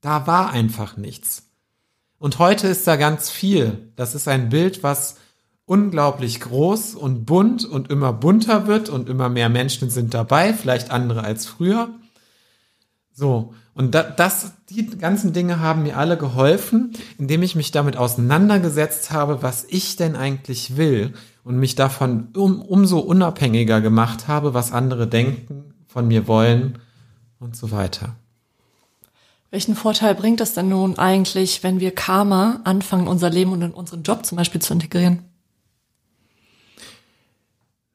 Da 0.00 0.26
war 0.26 0.50
einfach 0.50 0.96
nichts. 0.96 1.50
Und 2.18 2.38
heute 2.38 2.68
ist 2.68 2.86
da 2.86 2.96
ganz 2.96 3.28
viel. 3.30 3.92
Das 3.96 4.14
ist 4.14 4.28
ein 4.28 4.48
Bild, 4.48 4.82
was 4.82 5.16
unglaublich 5.66 6.40
groß 6.40 6.94
und 6.94 7.26
bunt 7.26 7.64
und 7.64 7.90
immer 7.90 8.12
bunter 8.12 8.66
wird 8.66 8.88
und 8.88 9.08
immer 9.08 9.28
mehr 9.28 9.48
Menschen 9.48 9.90
sind 9.90 10.14
dabei, 10.14 10.54
vielleicht 10.54 10.90
andere 10.90 11.22
als 11.22 11.46
früher. 11.46 11.90
So. 13.14 13.54
Und 13.74 13.94
da, 13.94 14.02
das, 14.02 14.52
die 14.68 14.86
ganzen 14.98 15.32
Dinge 15.32 15.60
haben 15.60 15.84
mir 15.84 15.96
alle 15.96 16.16
geholfen, 16.16 16.92
indem 17.18 17.42
ich 17.42 17.54
mich 17.54 17.70
damit 17.70 17.96
auseinandergesetzt 17.96 19.10
habe, 19.10 19.42
was 19.42 19.64
ich 19.68 19.96
denn 19.96 20.14
eigentlich 20.16 20.76
will 20.76 21.14
und 21.44 21.56
mich 21.56 21.74
davon 21.74 22.28
um, 22.36 22.60
umso 22.60 22.98
unabhängiger 22.98 23.80
gemacht 23.80 24.28
habe, 24.28 24.54
was 24.54 24.72
andere 24.72 25.06
denken, 25.06 25.74
von 25.86 26.06
mir 26.06 26.26
wollen 26.26 26.78
und 27.38 27.56
so 27.56 27.70
weiter. 27.70 28.16
Welchen 29.50 29.76
Vorteil 29.76 30.16
bringt 30.16 30.40
es 30.40 30.54
denn 30.54 30.68
nun 30.68 30.98
eigentlich, 30.98 31.62
wenn 31.62 31.78
wir 31.78 31.94
Karma 31.94 32.60
anfangen, 32.64 33.06
unser 33.06 33.30
Leben 33.30 33.52
und 33.52 33.62
in 33.62 33.70
unseren 33.70 34.02
Job 34.02 34.26
zum 34.26 34.36
Beispiel 34.36 34.60
zu 34.60 34.72
integrieren? 34.72 35.22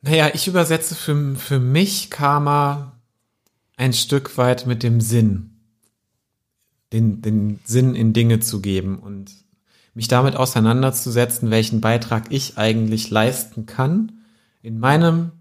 Naja, 0.01 0.29
ich 0.33 0.47
übersetze 0.47 0.95
für, 0.95 1.35
für 1.35 1.59
mich 1.59 2.09
Karma 2.09 2.98
ein 3.79 3.93
Stück 3.93 4.37
weit 4.37 4.67
mit 4.67 4.83
dem 4.83 4.99
Sinn. 4.99 5.51
Den, 6.91 7.21
den 7.21 7.59
Sinn 7.63 7.95
in 7.95 8.13
Dinge 8.13 8.39
zu 8.39 8.61
geben 8.61 8.99
und 8.99 9.31
mich 9.93 10.07
damit 10.07 10.35
auseinanderzusetzen, 10.35 11.49
welchen 11.49 11.81
Beitrag 11.81 12.25
ich 12.29 12.57
eigentlich 12.57 13.09
leisten 13.09 13.65
kann 13.65 14.23
in 14.61 14.79
meinem 14.79 15.31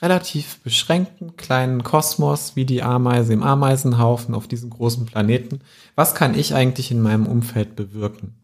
relativ 0.00 0.60
beschränkten 0.62 1.36
kleinen 1.36 1.82
Kosmos 1.82 2.54
wie 2.54 2.64
die 2.64 2.82
Ameise 2.82 3.32
im 3.32 3.42
Ameisenhaufen 3.42 4.34
auf 4.34 4.46
diesem 4.46 4.70
großen 4.70 5.04
Planeten. 5.06 5.60
Was 5.94 6.14
kann 6.14 6.38
ich 6.38 6.54
eigentlich 6.54 6.90
in 6.90 7.02
meinem 7.02 7.26
Umfeld 7.26 7.76
bewirken? 7.76 8.34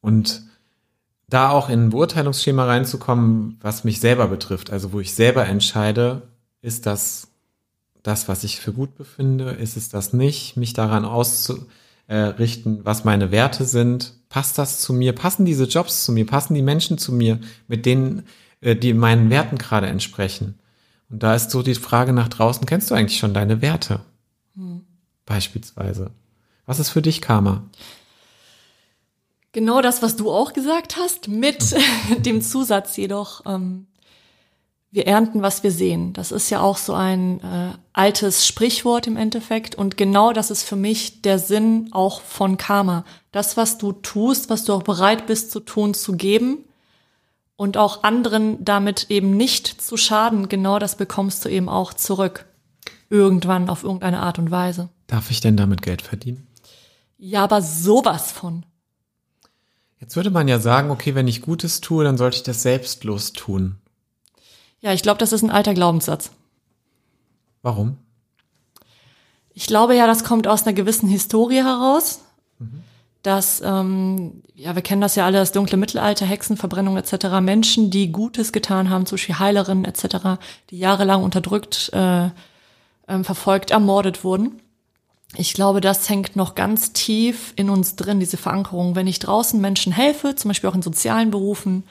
Und 0.00 0.44
da 1.28 1.50
auch 1.50 1.68
in 1.68 1.86
ein 1.86 1.90
Beurteilungsschema 1.90 2.64
reinzukommen, 2.64 3.58
was 3.60 3.84
mich 3.84 4.00
selber 4.00 4.28
betrifft, 4.28 4.70
also 4.70 4.92
wo 4.92 5.00
ich 5.00 5.14
selber 5.14 5.46
entscheide, 5.46 6.22
ist 6.62 6.86
das 6.86 7.28
das, 8.08 8.26
was 8.26 8.42
ich 8.42 8.58
für 8.58 8.72
gut 8.72 8.96
befinde, 8.96 9.50
ist 9.50 9.76
es 9.76 9.90
das 9.90 10.14
nicht, 10.14 10.56
mich 10.56 10.72
daran 10.72 11.04
auszurichten, 11.04 12.80
was 12.84 13.04
meine 13.04 13.30
Werte 13.30 13.66
sind, 13.66 14.14
passt 14.30 14.56
das 14.56 14.80
zu 14.80 14.94
mir, 14.94 15.12
passen 15.14 15.44
diese 15.44 15.64
Jobs 15.64 16.04
zu 16.04 16.12
mir, 16.12 16.26
passen 16.26 16.54
die 16.54 16.62
Menschen 16.62 16.96
zu 16.96 17.12
mir, 17.12 17.38
mit 17.66 17.84
denen 17.84 18.24
äh, 18.62 18.74
die 18.74 18.94
meinen 18.94 19.28
Werten 19.28 19.58
gerade 19.58 19.88
entsprechen. 19.88 20.58
Und 21.10 21.22
da 21.22 21.34
ist 21.34 21.50
so 21.50 21.62
die 21.62 21.74
Frage 21.74 22.14
nach 22.14 22.28
draußen, 22.28 22.66
kennst 22.66 22.90
du 22.90 22.94
eigentlich 22.94 23.18
schon 23.18 23.34
deine 23.34 23.60
Werte? 23.60 24.00
Hm. 24.56 24.86
Beispielsweise. 25.26 26.10
Was 26.64 26.80
ist 26.80 26.88
für 26.88 27.02
dich 27.02 27.20
Karma? 27.20 27.64
Genau 29.52 29.82
das, 29.82 30.02
was 30.02 30.16
du 30.16 30.30
auch 30.30 30.54
gesagt 30.54 30.96
hast, 30.96 31.28
mit 31.28 31.62
hm. 31.62 32.22
dem 32.22 32.40
Zusatz 32.40 32.96
jedoch, 32.96 33.42
ähm, 33.44 33.86
wir 34.90 35.06
ernten, 35.06 35.42
was 35.42 35.62
wir 35.62 35.70
sehen. 35.70 36.12
Das 36.14 36.32
ist 36.32 36.50
ja 36.50 36.60
auch 36.60 36.78
so 36.78 36.94
ein 36.94 37.40
äh, 37.40 37.72
altes 37.92 38.46
Sprichwort 38.46 39.06
im 39.06 39.16
Endeffekt. 39.16 39.74
Und 39.74 39.96
genau 39.96 40.32
das 40.32 40.50
ist 40.50 40.62
für 40.62 40.76
mich 40.76 41.22
der 41.22 41.38
Sinn 41.38 41.88
auch 41.92 42.22
von 42.22 42.56
Karma. 42.56 43.04
Das, 43.32 43.56
was 43.56 43.78
du 43.78 43.92
tust, 43.92 44.48
was 44.48 44.64
du 44.64 44.72
auch 44.72 44.82
bereit 44.82 45.26
bist 45.26 45.50
zu 45.50 45.60
tun, 45.60 45.94
zu 45.94 46.16
geben, 46.16 46.64
und 47.58 47.76
auch 47.76 48.04
anderen 48.04 48.64
damit 48.64 49.06
eben 49.10 49.36
nicht 49.36 49.82
zu 49.82 49.96
schaden, 49.96 50.48
genau 50.48 50.78
das 50.78 50.96
bekommst 50.96 51.44
du 51.44 51.48
eben 51.48 51.68
auch 51.68 51.92
zurück. 51.92 52.46
Irgendwann 53.10 53.68
auf 53.68 53.82
irgendeine 53.82 54.20
Art 54.20 54.38
und 54.38 54.52
Weise. 54.52 54.90
Darf 55.08 55.30
ich 55.32 55.40
denn 55.40 55.56
damit 55.56 55.82
Geld 55.82 56.00
verdienen? 56.00 56.46
Ja, 57.18 57.42
aber 57.42 57.60
sowas 57.60 58.30
von. 58.30 58.64
Jetzt 59.98 60.14
würde 60.14 60.30
man 60.30 60.46
ja 60.46 60.60
sagen, 60.60 60.90
okay, 60.90 61.16
wenn 61.16 61.26
ich 61.26 61.42
Gutes 61.42 61.80
tue, 61.80 62.04
dann 62.04 62.16
sollte 62.16 62.36
ich 62.36 62.42
das 62.44 62.62
selbstlos 62.62 63.32
tun. 63.32 63.78
Ja, 64.80 64.92
ich 64.92 65.02
glaube, 65.02 65.18
das 65.18 65.32
ist 65.32 65.42
ein 65.42 65.50
alter 65.50 65.74
Glaubenssatz. 65.74 66.30
Warum? 67.62 67.96
Ich 69.54 69.66
glaube 69.66 69.96
ja, 69.96 70.06
das 70.06 70.22
kommt 70.22 70.46
aus 70.46 70.64
einer 70.64 70.74
gewissen 70.74 71.08
Historie 71.08 71.62
heraus. 71.62 72.20
Mhm 72.58 72.84
dass, 73.22 73.60
ähm, 73.64 74.42
ja, 74.54 74.74
wir 74.74 74.82
kennen 74.82 75.00
das 75.00 75.16
ja 75.16 75.26
alle, 75.26 75.38
das 75.38 75.52
dunkle 75.52 75.76
Mittelalter, 75.76 76.24
Hexenverbrennung 76.24 76.96
etc., 76.96 77.40
Menschen, 77.40 77.90
die 77.90 78.12
Gutes 78.12 78.52
getan 78.52 78.90
haben, 78.90 79.06
zum 79.06 79.16
Beispiel 79.16 79.38
Heilerinnen 79.38 79.84
etc., 79.84 80.40
die 80.70 80.78
jahrelang 80.78 81.22
unterdrückt, 81.22 81.90
äh, 81.92 82.26
äh, 82.26 83.22
verfolgt, 83.22 83.70
ermordet 83.70 84.22
wurden. 84.24 84.60
Ich 85.36 85.52
glaube, 85.52 85.80
das 85.80 86.08
hängt 86.08 86.36
noch 86.36 86.54
ganz 86.54 86.92
tief 86.92 87.52
in 87.56 87.68
uns 87.68 87.96
drin, 87.96 88.18
diese 88.20 88.38
Verankerung. 88.38 88.94
Wenn 88.94 89.06
ich 89.06 89.18
draußen 89.18 89.60
Menschen 89.60 89.92
helfe, 89.92 90.34
zum 90.34 90.48
Beispiel 90.48 90.70
auch 90.70 90.74
in 90.74 90.82
sozialen 90.82 91.30
Berufen 91.30 91.84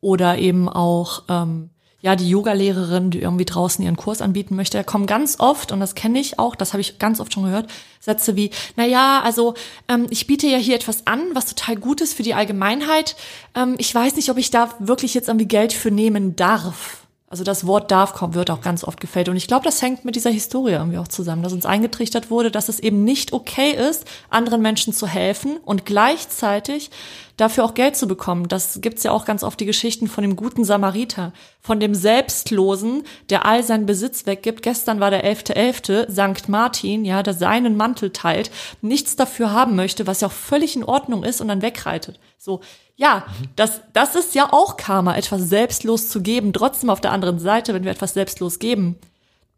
oder 0.00 0.38
eben 0.38 0.68
auch 0.68 1.22
ähm, 1.28 1.70
ja, 2.02 2.16
die 2.16 2.28
Yoga-Lehrerin, 2.28 3.10
die 3.10 3.20
irgendwie 3.20 3.44
draußen 3.44 3.82
ihren 3.82 3.96
Kurs 3.96 4.20
anbieten 4.20 4.56
möchte, 4.56 4.76
da 4.76 4.82
kommen 4.82 5.06
ganz 5.06 5.38
oft, 5.38 5.70
und 5.70 5.80
das 5.80 5.94
kenne 5.94 6.18
ich 6.18 6.38
auch, 6.38 6.56
das 6.56 6.72
habe 6.72 6.80
ich 6.80 6.98
ganz 6.98 7.20
oft 7.20 7.32
schon 7.32 7.44
gehört, 7.44 7.70
Sätze 8.00 8.34
wie, 8.34 8.50
na 8.76 8.84
ja, 8.84 9.22
also 9.22 9.54
ähm, 9.88 10.08
ich 10.10 10.26
biete 10.26 10.48
ja 10.48 10.58
hier 10.58 10.74
etwas 10.74 11.06
an, 11.06 11.20
was 11.34 11.46
total 11.46 11.76
gut 11.76 12.00
ist 12.00 12.14
für 12.14 12.24
die 12.24 12.34
Allgemeinheit. 12.34 13.14
Ähm, 13.54 13.76
ich 13.78 13.94
weiß 13.94 14.16
nicht, 14.16 14.28
ob 14.30 14.38
ich 14.38 14.50
da 14.50 14.74
wirklich 14.80 15.14
jetzt 15.14 15.28
irgendwie 15.28 15.46
Geld 15.46 15.72
für 15.72 15.92
nehmen 15.92 16.34
darf. 16.34 17.01
Also 17.32 17.44
das 17.44 17.66
Wort 17.66 17.90
darf 17.90 18.12
kommt, 18.12 18.34
wird 18.34 18.50
auch 18.50 18.60
ganz 18.60 18.84
oft 18.84 19.00
gefällt. 19.00 19.30
Und 19.30 19.36
ich 19.38 19.46
glaube, 19.46 19.64
das 19.64 19.80
hängt 19.80 20.04
mit 20.04 20.16
dieser 20.16 20.28
Historie 20.28 20.72
irgendwie 20.72 20.98
auch 20.98 21.08
zusammen, 21.08 21.42
dass 21.42 21.54
uns 21.54 21.64
eingetrichtert 21.64 22.30
wurde, 22.30 22.50
dass 22.50 22.68
es 22.68 22.78
eben 22.78 23.04
nicht 23.04 23.32
okay 23.32 23.70
ist, 23.70 24.04
anderen 24.28 24.60
Menschen 24.60 24.92
zu 24.92 25.06
helfen 25.06 25.56
und 25.64 25.86
gleichzeitig 25.86 26.90
dafür 27.38 27.64
auch 27.64 27.72
Geld 27.72 27.96
zu 27.96 28.06
bekommen. 28.06 28.48
Das 28.48 28.82
gibt's 28.82 29.02
ja 29.02 29.12
auch 29.12 29.24
ganz 29.24 29.44
oft 29.44 29.58
die 29.58 29.64
Geschichten 29.64 30.08
von 30.08 30.20
dem 30.20 30.36
guten 30.36 30.64
Samariter, 30.64 31.32
von 31.62 31.80
dem 31.80 31.94
Selbstlosen, 31.94 33.04
der 33.30 33.46
all 33.46 33.62
seinen 33.62 33.86
Besitz 33.86 34.26
weggibt. 34.26 34.62
Gestern 34.62 35.00
war 35.00 35.10
der 35.10 35.24
11.11., 35.24 36.08
.11., 36.08 36.36
St. 36.38 36.50
Martin, 36.50 37.06
ja, 37.06 37.22
der 37.22 37.32
seinen 37.32 37.78
Mantel 37.78 38.10
teilt, 38.10 38.50
nichts 38.82 39.16
dafür 39.16 39.52
haben 39.52 39.74
möchte, 39.74 40.06
was 40.06 40.20
ja 40.20 40.28
auch 40.28 40.32
völlig 40.32 40.76
in 40.76 40.84
Ordnung 40.84 41.24
ist 41.24 41.40
und 41.40 41.48
dann 41.48 41.62
wegreitet. 41.62 42.20
So, 42.36 42.60
ja, 43.02 43.26
das, 43.56 43.80
das 43.92 44.14
ist 44.14 44.36
ja 44.36 44.52
auch 44.52 44.76
Karma, 44.76 45.16
etwas 45.16 45.42
selbstlos 45.48 46.08
zu 46.08 46.22
geben. 46.22 46.52
Trotzdem 46.52 46.88
auf 46.88 47.00
der 47.00 47.10
anderen 47.10 47.40
Seite, 47.40 47.74
wenn 47.74 47.82
wir 47.82 47.90
etwas 47.90 48.14
selbstlos 48.14 48.60
geben, 48.60 48.96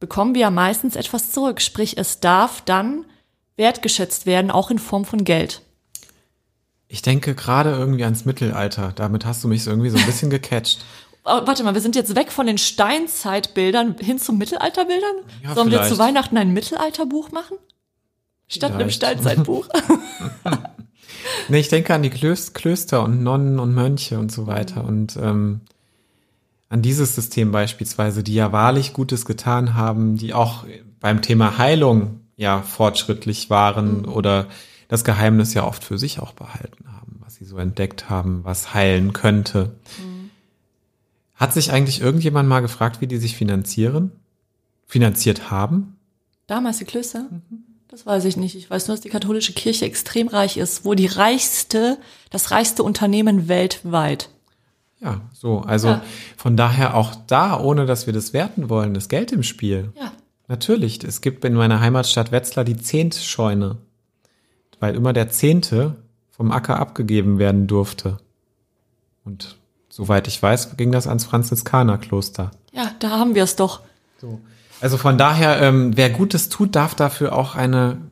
bekommen 0.00 0.34
wir 0.34 0.40
ja 0.40 0.50
meistens 0.50 0.96
etwas 0.96 1.30
zurück. 1.30 1.60
Sprich, 1.60 1.98
es 1.98 2.20
darf 2.20 2.62
dann 2.62 3.04
wertgeschätzt 3.56 4.24
werden, 4.24 4.50
auch 4.50 4.70
in 4.70 4.78
Form 4.78 5.04
von 5.04 5.24
Geld. 5.24 5.60
Ich 6.88 7.02
denke 7.02 7.34
gerade 7.34 7.70
irgendwie 7.72 8.04
ans 8.04 8.24
Mittelalter. 8.24 8.92
Damit 8.96 9.26
hast 9.26 9.44
du 9.44 9.48
mich 9.48 9.62
so 9.62 9.70
irgendwie 9.70 9.90
so 9.90 9.98
ein 9.98 10.06
bisschen 10.06 10.30
gecatcht. 10.38 10.82
Oh, 11.26 11.40
warte 11.44 11.64
mal, 11.64 11.74
wir 11.74 11.82
sind 11.82 11.96
jetzt 11.96 12.16
weg 12.16 12.32
von 12.32 12.46
den 12.46 12.56
Steinzeitbildern 12.56 13.96
hin 13.98 14.18
zu 14.18 14.32
Mittelalterbildern? 14.32 15.16
Ja, 15.42 15.54
Sollen 15.54 15.68
vielleicht. 15.68 15.90
wir 15.90 15.96
zu 15.96 15.98
Weihnachten 15.98 16.38
ein 16.38 16.54
Mittelalterbuch 16.54 17.30
machen? 17.30 17.58
Statt 18.48 18.70
vielleicht. 18.70 18.80
einem 18.80 18.90
Steinzeitbuch? 18.90 19.68
nee, 21.48 21.60
ich 21.60 21.68
denke 21.68 21.94
an 21.94 22.02
die 22.02 22.10
Klöster 22.10 23.02
und 23.02 23.22
Nonnen 23.22 23.58
und 23.58 23.74
Mönche 23.74 24.18
und 24.18 24.32
so 24.32 24.46
weiter. 24.46 24.82
Mhm. 24.82 24.88
Und 24.88 25.16
ähm, 25.16 25.60
an 26.68 26.82
dieses 26.82 27.14
System 27.14 27.52
beispielsweise, 27.52 28.22
die 28.22 28.34
ja 28.34 28.52
wahrlich 28.52 28.92
Gutes 28.92 29.24
getan 29.26 29.74
haben, 29.74 30.16
die 30.16 30.34
auch 30.34 30.64
beim 31.00 31.22
Thema 31.22 31.58
Heilung 31.58 32.20
ja 32.36 32.62
fortschrittlich 32.62 33.50
waren 33.50 34.02
mhm. 34.02 34.08
oder 34.08 34.48
das 34.88 35.04
Geheimnis 35.04 35.54
ja 35.54 35.64
oft 35.64 35.84
für 35.84 35.98
sich 35.98 36.18
auch 36.18 36.32
behalten 36.32 36.84
haben, 36.92 37.20
was 37.20 37.36
sie 37.36 37.44
so 37.44 37.58
entdeckt 37.58 38.10
haben, 38.10 38.40
was 38.44 38.74
heilen 38.74 39.12
könnte. 39.12 39.76
Mhm. 39.98 40.30
Hat 41.34 41.52
sich 41.52 41.72
eigentlich 41.72 42.00
irgendjemand 42.00 42.48
mal 42.48 42.60
gefragt, 42.60 43.00
wie 43.00 43.06
die 43.06 43.18
sich 43.18 43.36
finanzieren? 43.36 44.12
Finanziert 44.86 45.50
haben? 45.50 45.96
Damals 46.46 46.78
die 46.78 46.84
Klöster? 46.84 47.26
Mhm. 47.30 47.73
Das 47.94 48.04
weiß 48.06 48.24
ich 48.24 48.36
nicht. 48.36 48.56
Ich 48.56 48.68
weiß 48.68 48.88
nur, 48.88 48.96
dass 48.96 49.02
die 49.02 49.08
katholische 49.08 49.52
Kirche 49.52 49.84
extrem 49.84 50.26
reich 50.26 50.56
ist, 50.56 50.84
wo 50.84 50.94
die 50.94 51.06
reichste, 51.06 51.96
das 52.28 52.50
reichste 52.50 52.82
Unternehmen 52.82 53.46
weltweit. 53.46 54.30
Ja, 55.00 55.20
so. 55.32 55.60
Also 55.60 55.90
Ja. 55.90 56.02
von 56.36 56.56
daher 56.56 56.96
auch 56.96 57.14
da, 57.28 57.56
ohne 57.56 57.86
dass 57.86 58.06
wir 58.06 58.12
das 58.12 58.32
werten 58.32 58.68
wollen, 58.68 58.94
das 58.94 59.08
Geld 59.08 59.30
im 59.30 59.44
Spiel. 59.44 59.92
Ja. 59.96 60.10
Natürlich. 60.48 61.04
Es 61.04 61.20
gibt 61.20 61.44
in 61.44 61.54
meiner 61.54 61.78
Heimatstadt 61.78 62.32
Wetzlar 62.32 62.64
die 62.64 62.76
Zehntscheune, 62.76 63.76
weil 64.80 64.96
immer 64.96 65.12
der 65.12 65.30
Zehnte 65.30 65.94
vom 66.32 66.50
Acker 66.50 66.80
abgegeben 66.80 67.38
werden 67.38 67.68
durfte. 67.68 68.18
Und 69.24 69.56
soweit 69.88 70.26
ich 70.26 70.42
weiß, 70.42 70.76
ging 70.76 70.90
das 70.90 71.06
ans 71.06 71.26
Franziskanerkloster. 71.26 72.50
Ja, 72.72 72.90
da 72.98 73.10
haben 73.10 73.36
wir 73.36 73.44
es 73.44 73.54
doch. 73.54 73.82
So. 74.20 74.40
Also 74.84 74.98
von 74.98 75.16
daher, 75.16 75.62
ähm, 75.62 75.96
wer 75.96 76.10
Gutes 76.10 76.50
tut, 76.50 76.76
darf 76.76 76.94
dafür 76.94 77.34
auch 77.34 77.54
eine 77.54 78.02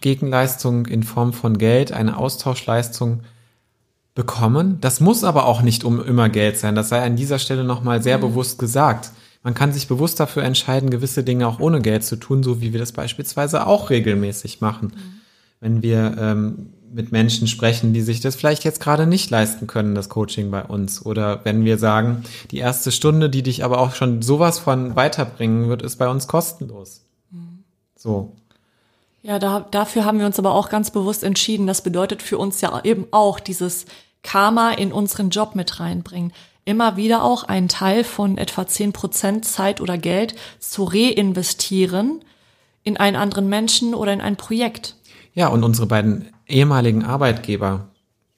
Gegenleistung 0.00 0.86
in 0.86 1.04
Form 1.04 1.32
von 1.32 1.56
Geld, 1.56 1.92
eine 1.92 2.16
Austauschleistung 2.16 3.20
bekommen. 4.12 4.78
Das 4.80 4.98
muss 4.98 5.22
aber 5.22 5.46
auch 5.46 5.62
nicht 5.62 5.84
um 5.84 6.04
immer 6.04 6.28
Geld 6.28 6.58
sein. 6.58 6.74
Das 6.74 6.88
sei 6.88 7.00
an 7.00 7.14
dieser 7.14 7.38
Stelle 7.38 7.62
nochmal 7.62 8.02
sehr 8.02 8.18
bewusst 8.18 8.58
gesagt. 8.58 9.12
Man 9.44 9.54
kann 9.54 9.72
sich 9.72 9.86
bewusst 9.86 10.18
dafür 10.18 10.42
entscheiden, 10.42 10.90
gewisse 10.90 11.22
Dinge 11.22 11.46
auch 11.46 11.60
ohne 11.60 11.80
Geld 11.80 12.02
zu 12.02 12.16
tun, 12.16 12.42
so 12.42 12.60
wie 12.60 12.72
wir 12.72 12.80
das 12.80 12.90
beispielsweise 12.90 13.64
auch 13.64 13.90
regelmäßig 13.90 14.60
machen. 14.60 14.94
Wenn 15.60 15.84
wir 15.84 16.16
ähm, 16.18 16.72
mit 16.94 17.10
Menschen 17.10 17.48
sprechen, 17.48 17.92
die 17.92 18.02
sich 18.02 18.20
das 18.20 18.36
vielleicht 18.36 18.62
jetzt 18.62 18.80
gerade 18.80 19.06
nicht 19.06 19.28
leisten 19.28 19.66
können, 19.66 19.96
das 19.96 20.08
Coaching 20.08 20.50
bei 20.50 20.62
uns. 20.62 21.04
Oder 21.04 21.44
wenn 21.44 21.64
wir 21.64 21.76
sagen, 21.76 22.22
die 22.52 22.58
erste 22.58 22.92
Stunde, 22.92 23.28
die 23.28 23.42
dich 23.42 23.64
aber 23.64 23.78
auch 23.78 23.94
schon 23.94 24.22
sowas 24.22 24.60
von 24.60 24.94
weiterbringen 24.94 25.68
wird, 25.68 25.82
ist 25.82 25.96
bei 25.96 26.08
uns 26.08 26.28
kostenlos. 26.28 27.02
So. 27.96 28.32
Ja, 29.22 29.38
da, 29.38 29.66
dafür 29.70 30.04
haben 30.04 30.18
wir 30.18 30.26
uns 30.26 30.38
aber 30.38 30.54
auch 30.54 30.68
ganz 30.68 30.90
bewusst 30.90 31.24
entschieden. 31.24 31.66
Das 31.66 31.82
bedeutet 31.82 32.22
für 32.22 32.38
uns 32.38 32.60
ja 32.60 32.80
eben 32.84 33.06
auch 33.10 33.40
dieses 33.40 33.86
Karma 34.22 34.70
in 34.72 34.92
unseren 34.92 35.30
Job 35.30 35.54
mit 35.54 35.80
reinbringen. 35.80 36.32
Immer 36.64 36.96
wieder 36.96 37.24
auch 37.24 37.42
einen 37.44 37.68
Teil 37.68 38.04
von 38.04 38.38
etwa 38.38 38.66
10 38.66 38.92
Prozent 38.92 39.44
Zeit 39.44 39.80
oder 39.80 39.98
Geld 39.98 40.34
zu 40.60 40.84
reinvestieren 40.84 42.24
in 42.84 42.98
einen 42.98 43.16
anderen 43.16 43.48
Menschen 43.48 43.94
oder 43.94 44.12
in 44.12 44.20
ein 44.20 44.36
Projekt. 44.36 44.96
Ja, 45.34 45.48
und 45.48 45.64
unsere 45.64 45.86
beiden 45.88 46.26
ehemaligen 46.46 47.04
Arbeitgeber, 47.04 47.88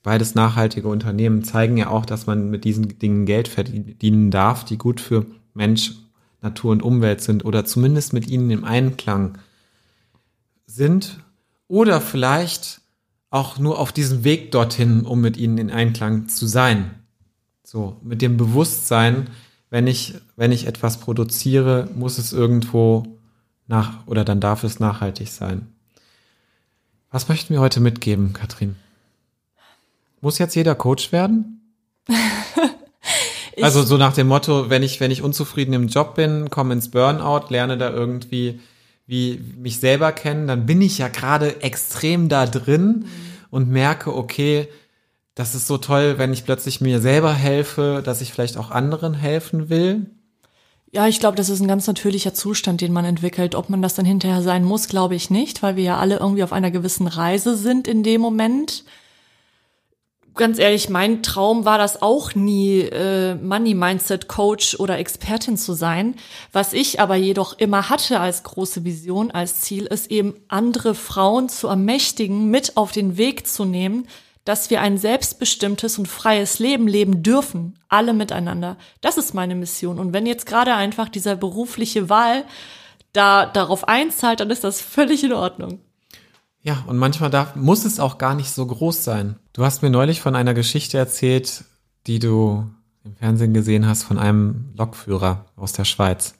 beides 0.02 0.35
nachhaltige 0.35 0.88
Unternehmen, 0.88 1.44
zeigen 1.44 1.76
ja 1.76 1.90
auch, 1.90 2.06
dass 2.06 2.26
man 2.26 2.48
mit 2.48 2.64
diesen 2.64 2.98
Dingen 2.98 3.26
Geld 3.26 3.48
verdienen 3.48 4.30
darf, 4.30 4.64
die 4.64 4.78
gut 4.78 5.00
für 5.00 5.26
Mensch, 5.52 5.92
Natur 6.40 6.72
und 6.72 6.82
Umwelt 6.82 7.20
sind 7.20 7.44
oder 7.44 7.64
zumindest 7.64 8.12
mit 8.12 8.28
ihnen 8.28 8.50
im 8.50 8.64
Einklang 8.64 9.38
sind 10.66 11.18
oder 11.68 12.00
vielleicht 12.00 12.80
auch 13.30 13.59
nur 13.59 13.78
auf 13.78 13.92
diesem 13.92 14.24
Weg 14.24 14.52
dorthin, 14.52 15.02
um 15.02 15.20
mit 15.20 15.37
ihnen 15.37 15.59
in 15.59 15.70
Einklang 15.70 16.28
zu 16.28 16.46
sein. 16.46 16.90
So, 17.64 17.96
mit 18.02 18.22
dem 18.22 18.37
Bewusstsein, 18.37 19.28
wenn 19.70 19.87
ich, 19.87 20.14
wenn 20.37 20.52
ich 20.52 20.66
etwas 20.66 20.98
produziere, 20.98 21.88
muss 21.94 22.18
es 22.18 22.32
irgendwo 22.32 23.18
nach, 23.66 24.06
oder 24.06 24.24
dann 24.24 24.40
darf 24.40 24.62
es 24.62 24.78
nachhaltig 24.78 25.28
sein. 25.28 25.66
Was 27.10 27.28
möchten 27.28 27.54
wir 27.54 27.60
heute 27.60 27.80
mitgeben, 27.80 28.32
Katrin? 28.32 28.76
Muss 30.20 30.38
jetzt 30.38 30.54
jeder 30.54 30.74
Coach 30.74 31.12
werden? 31.12 31.60
also 33.62 33.82
so 33.82 33.96
nach 33.96 34.14
dem 34.14 34.26
Motto, 34.26 34.70
wenn 34.70 34.82
ich, 34.82 35.00
wenn 35.00 35.10
ich 35.10 35.22
unzufrieden 35.22 35.72
im 35.72 35.88
Job 35.88 36.14
bin, 36.14 36.50
komme 36.50 36.74
ins 36.74 36.90
Burnout, 36.90 37.50
lerne 37.50 37.78
da 37.78 37.90
irgendwie 37.90 38.60
wie 39.06 39.40
mich 39.56 39.78
selber 39.78 40.10
kennen, 40.12 40.48
dann 40.48 40.66
bin 40.66 40.82
ich 40.82 40.98
ja 40.98 41.08
gerade 41.08 41.62
extrem 41.62 42.28
da 42.28 42.46
drin 42.46 43.06
und 43.50 43.70
merke, 43.70 44.14
okay, 44.14 44.68
das 45.36 45.54
ist 45.54 45.66
so 45.66 45.78
toll, 45.78 46.18
wenn 46.18 46.32
ich 46.32 46.44
plötzlich 46.44 46.80
mir 46.80 47.00
selber 47.00 47.32
helfe, 47.32 48.02
dass 48.04 48.20
ich 48.20 48.32
vielleicht 48.32 48.56
auch 48.56 48.70
anderen 48.70 49.14
helfen 49.14 49.68
will. 49.68 50.06
Ja, 50.96 51.06
ich 51.06 51.20
glaube, 51.20 51.37
das 51.37 51.50
ist 51.50 51.61
ein 51.61 51.68
ganz 51.68 51.87
natürlicher 51.87 52.32
Zustand, 52.32 52.80
den 52.80 52.90
man 52.90 53.04
entwickelt. 53.04 53.54
Ob 53.54 53.68
man 53.68 53.82
das 53.82 53.94
dann 53.94 54.06
hinterher 54.06 54.40
sein 54.40 54.64
muss, 54.64 54.88
glaube 54.88 55.14
ich 55.14 55.28
nicht, 55.28 55.62
weil 55.62 55.76
wir 55.76 55.82
ja 55.85 55.98
alle 55.98 56.16
irgendwie 56.16 56.42
auf 56.42 56.54
einer 56.54 56.70
gewissen 56.70 57.06
Reise 57.06 57.54
sind 57.54 57.87
in 57.87 58.02
dem 58.02 58.22
Moment. 58.22 58.82
Ganz 60.37 60.59
ehrlich, 60.59 60.88
mein 60.88 61.22
Traum 61.22 61.66
war 61.66 61.76
das 61.76 62.00
auch 62.00 62.35
nie, 62.35 62.80
äh, 62.80 63.35
Money 63.35 63.74
Mindset 63.74 64.26
Coach 64.26 64.80
oder 64.80 64.96
Expertin 64.96 65.59
zu 65.59 65.74
sein. 65.74 66.14
Was 66.50 66.72
ich 66.72 66.98
aber 66.98 67.16
jedoch 67.16 67.59
immer 67.59 67.90
hatte 67.90 68.18
als 68.18 68.42
große 68.42 68.85
Vision, 68.85 69.30
als 69.30 69.61
Ziel, 69.61 69.85
ist 69.85 70.11
eben 70.11 70.32
andere 70.48 70.94
Frauen 70.94 71.50
zu 71.50 71.68
ermächtigen, 71.68 72.50
mit 72.50 72.78
auf 72.78 72.90
den 72.92 73.18
Weg 73.18 73.46
zu 73.46 73.66
nehmen, 73.66 74.09
dass 74.46 74.70
wir 74.70 74.80
ein 74.80 74.96
selbstbestimmtes 74.96 75.98
und 75.98 76.06
freies 76.06 76.61
Leben 76.61 76.87
leben 76.87 77.22
dürfen, 77.22 77.78
alle 77.88 78.14
miteinander. 78.14 78.78
Das 79.00 79.18
ist 79.18 79.35
meine 79.35 79.56
Mission. 79.56 79.98
Und 79.98 80.12
wenn 80.12 80.24
jetzt 80.24 80.46
gerade 80.46 80.74
einfach 80.74 81.09
dieser 81.09 81.35
berufliche 81.35 82.09
Wahl 82.09 82.44
da 83.12 83.44
darauf 83.44 83.88
einzahlt, 83.88 84.40
dann 84.40 84.50
ist 84.50 84.62
das 84.62 84.80
völlig 84.80 85.24
in 85.24 85.32
Ordnung. 85.32 85.80
Ja, 86.62 86.85
und 86.87 86.96
manchmal 86.96 87.28
darf, 87.28 87.56
muss 87.56 87.85
es 87.85 87.98
auch 87.98 88.18
gar 88.18 88.35
nicht 88.35 88.50
so 88.50 88.64
groß 88.64 89.02
sein. 89.02 89.37
Du 89.52 89.64
hast 89.64 89.82
mir 89.82 89.90
neulich 89.90 90.20
von 90.20 90.37
einer 90.37 90.54
Geschichte 90.54 90.96
erzählt, 90.96 91.64
die 92.06 92.20
du 92.20 92.70
im 93.04 93.16
Fernsehen 93.16 93.52
gesehen 93.52 93.87
hast 93.87 94.04
von 94.04 94.18
einem 94.18 94.72
Lokführer 94.76 95.46
aus 95.56 95.72
der 95.72 95.85
Schweiz. 95.85 96.35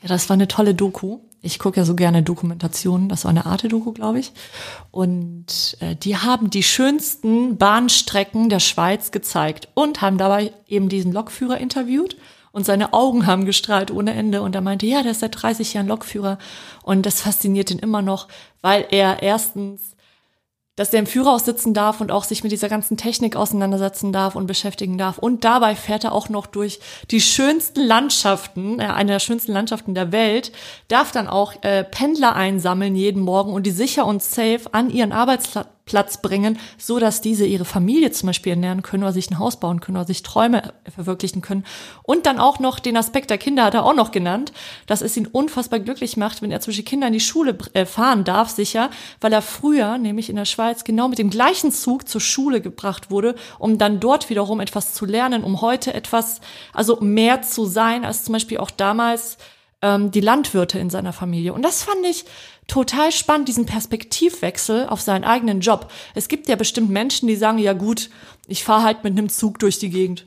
Ja, 0.00 0.08
das 0.08 0.28
war 0.28 0.34
eine 0.34 0.48
tolle 0.48 0.76
Doku. 0.76 1.18
Ich 1.46 1.60
gucke 1.60 1.78
ja 1.78 1.84
so 1.84 1.94
gerne 1.94 2.24
Dokumentationen. 2.24 3.08
Das 3.08 3.24
war 3.24 3.30
eine 3.30 3.46
Arte-Doku, 3.46 3.92
glaube 3.92 4.18
ich. 4.18 4.32
Und 4.90 5.76
äh, 5.80 5.94
die 5.94 6.16
haben 6.16 6.50
die 6.50 6.64
schönsten 6.64 7.56
Bahnstrecken 7.56 8.48
der 8.48 8.58
Schweiz 8.58 9.12
gezeigt 9.12 9.68
und 9.74 10.02
haben 10.02 10.18
dabei 10.18 10.52
eben 10.66 10.88
diesen 10.88 11.12
Lokführer 11.12 11.58
interviewt. 11.58 12.16
Und 12.50 12.66
seine 12.66 12.92
Augen 12.92 13.26
haben 13.26 13.44
gestrahlt 13.44 13.90
ohne 13.90 14.14
Ende. 14.14 14.42
Und 14.42 14.54
er 14.54 14.60
meinte, 14.60 14.86
ja, 14.86 15.02
der 15.02 15.12
ist 15.12 15.20
seit 15.20 15.40
30 15.40 15.74
Jahren 15.74 15.86
Lokführer. 15.86 16.38
Und 16.82 17.06
das 17.06 17.20
fasziniert 17.20 17.70
ihn 17.70 17.78
immer 17.78 18.02
noch, 18.02 18.28
weil 18.60 18.86
er 18.90 19.22
erstens 19.22 19.95
dass 20.76 20.90
der 20.90 21.00
im 21.00 21.06
Führerhaus 21.06 21.44
sitzen 21.44 21.74
darf 21.74 22.00
und 22.00 22.12
auch 22.12 22.24
sich 22.24 22.42
mit 22.42 22.52
dieser 22.52 22.68
ganzen 22.68 22.96
Technik 22.96 23.34
auseinandersetzen 23.34 24.12
darf 24.12 24.36
und 24.36 24.46
beschäftigen 24.46 24.98
darf. 24.98 25.18
Und 25.18 25.44
dabei 25.44 25.74
fährt 25.74 26.04
er 26.04 26.12
auch 26.12 26.28
noch 26.28 26.46
durch 26.46 26.80
die 27.10 27.20
schönsten 27.20 27.80
Landschaften, 27.80 28.78
äh, 28.78 28.84
eine 28.84 29.12
der 29.12 29.20
schönsten 29.20 29.52
Landschaften 29.52 29.94
der 29.94 30.12
Welt, 30.12 30.52
darf 30.88 31.12
dann 31.12 31.28
auch 31.28 31.54
äh, 31.62 31.82
Pendler 31.82 32.36
einsammeln 32.36 32.94
jeden 32.94 33.22
Morgen 33.22 33.52
und 33.52 33.66
die 33.66 33.70
sicher 33.70 34.06
und 34.06 34.22
safe 34.22 34.62
an 34.72 34.90
ihren 34.90 35.12
Arbeitsplatz 35.12 35.66
bringen, 36.20 36.58
so 36.78 36.98
dass 36.98 37.20
diese 37.20 37.46
ihre 37.46 37.64
Familie 37.64 38.10
zum 38.10 38.26
Beispiel 38.26 38.50
ernähren 38.50 38.82
können 38.82 39.04
oder 39.04 39.12
sich 39.12 39.30
ein 39.30 39.38
Haus 39.38 39.60
bauen 39.60 39.78
können 39.78 39.96
oder 39.96 40.06
sich 40.06 40.24
Träume 40.24 40.74
verwirklichen 40.92 41.42
können. 41.42 41.64
Und 42.02 42.26
dann 42.26 42.40
auch 42.40 42.58
noch 42.58 42.80
den 42.80 42.96
Aspekt 42.96 43.30
der 43.30 43.38
Kinder 43.38 43.64
hat 43.64 43.74
er 43.74 43.84
auch 43.84 43.94
noch 43.94 44.10
genannt, 44.10 44.52
dass 44.86 45.00
es 45.00 45.16
ihn 45.16 45.28
unfassbar 45.28 45.78
glücklich 45.78 46.16
macht, 46.16 46.42
wenn 46.42 46.50
er 46.50 46.60
zum 46.60 46.72
Beispiel 46.72 46.84
Kinder 46.84 47.06
in 47.06 47.12
die 47.12 47.20
Schule 47.20 47.56
äh, 47.74 47.86
fahren 47.86 48.24
darf, 48.24 48.50
sicher, 48.50 48.90
weil 49.20 49.32
er 49.32 49.42
früher, 49.42 49.96
nämlich 49.96 50.28
in 50.28 50.34
der 50.34 50.44
Schweiz, 50.44 50.82
genau 50.82 51.06
mit 51.06 51.18
dem 51.18 51.30
gleichen 51.30 51.70
Zug 51.70 52.08
zur 52.08 52.20
Schule 52.20 52.60
gebracht 52.60 53.12
wurde, 53.12 53.36
um 53.60 53.78
dann 53.78 54.00
dort 54.00 54.28
wiederum 54.28 54.58
etwas 54.58 54.92
zu 54.92 55.06
lernen, 55.06 55.44
um 55.44 55.60
heute 55.60 55.94
etwas, 55.94 56.40
also 56.72 56.98
mehr 57.00 57.42
zu 57.42 57.64
sein, 57.64 58.04
als 58.04 58.24
zum 58.24 58.32
Beispiel 58.32 58.58
auch 58.58 58.72
damals 58.72 59.38
ähm, 59.82 60.10
die 60.10 60.20
Landwirte 60.20 60.78
in 60.78 60.90
seiner 60.90 61.12
Familie. 61.12 61.52
Und 61.52 61.62
das 61.62 61.82
fand 61.82 62.04
ich 62.04 62.24
total 62.66 63.12
spannend, 63.12 63.48
diesen 63.48 63.66
Perspektivwechsel 63.66 64.86
auf 64.88 65.00
seinen 65.00 65.24
eigenen 65.24 65.60
Job. 65.60 65.90
Es 66.14 66.28
gibt 66.28 66.48
ja 66.48 66.56
bestimmt 66.56 66.90
Menschen, 66.90 67.28
die 67.28 67.36
sagen, 67.36 67.58
ja 67.58 67.72
gut, 67.72 68.10
ich 68.46 68.64
fahre 68.64 68.84
halt 68.84 69.04
mit 69.04 69.12
einem 69.12 69.28
Zug 69.28 69.58
durch 69.58 69.78
die 69.78 69.90
Gegend. 69.90 70.26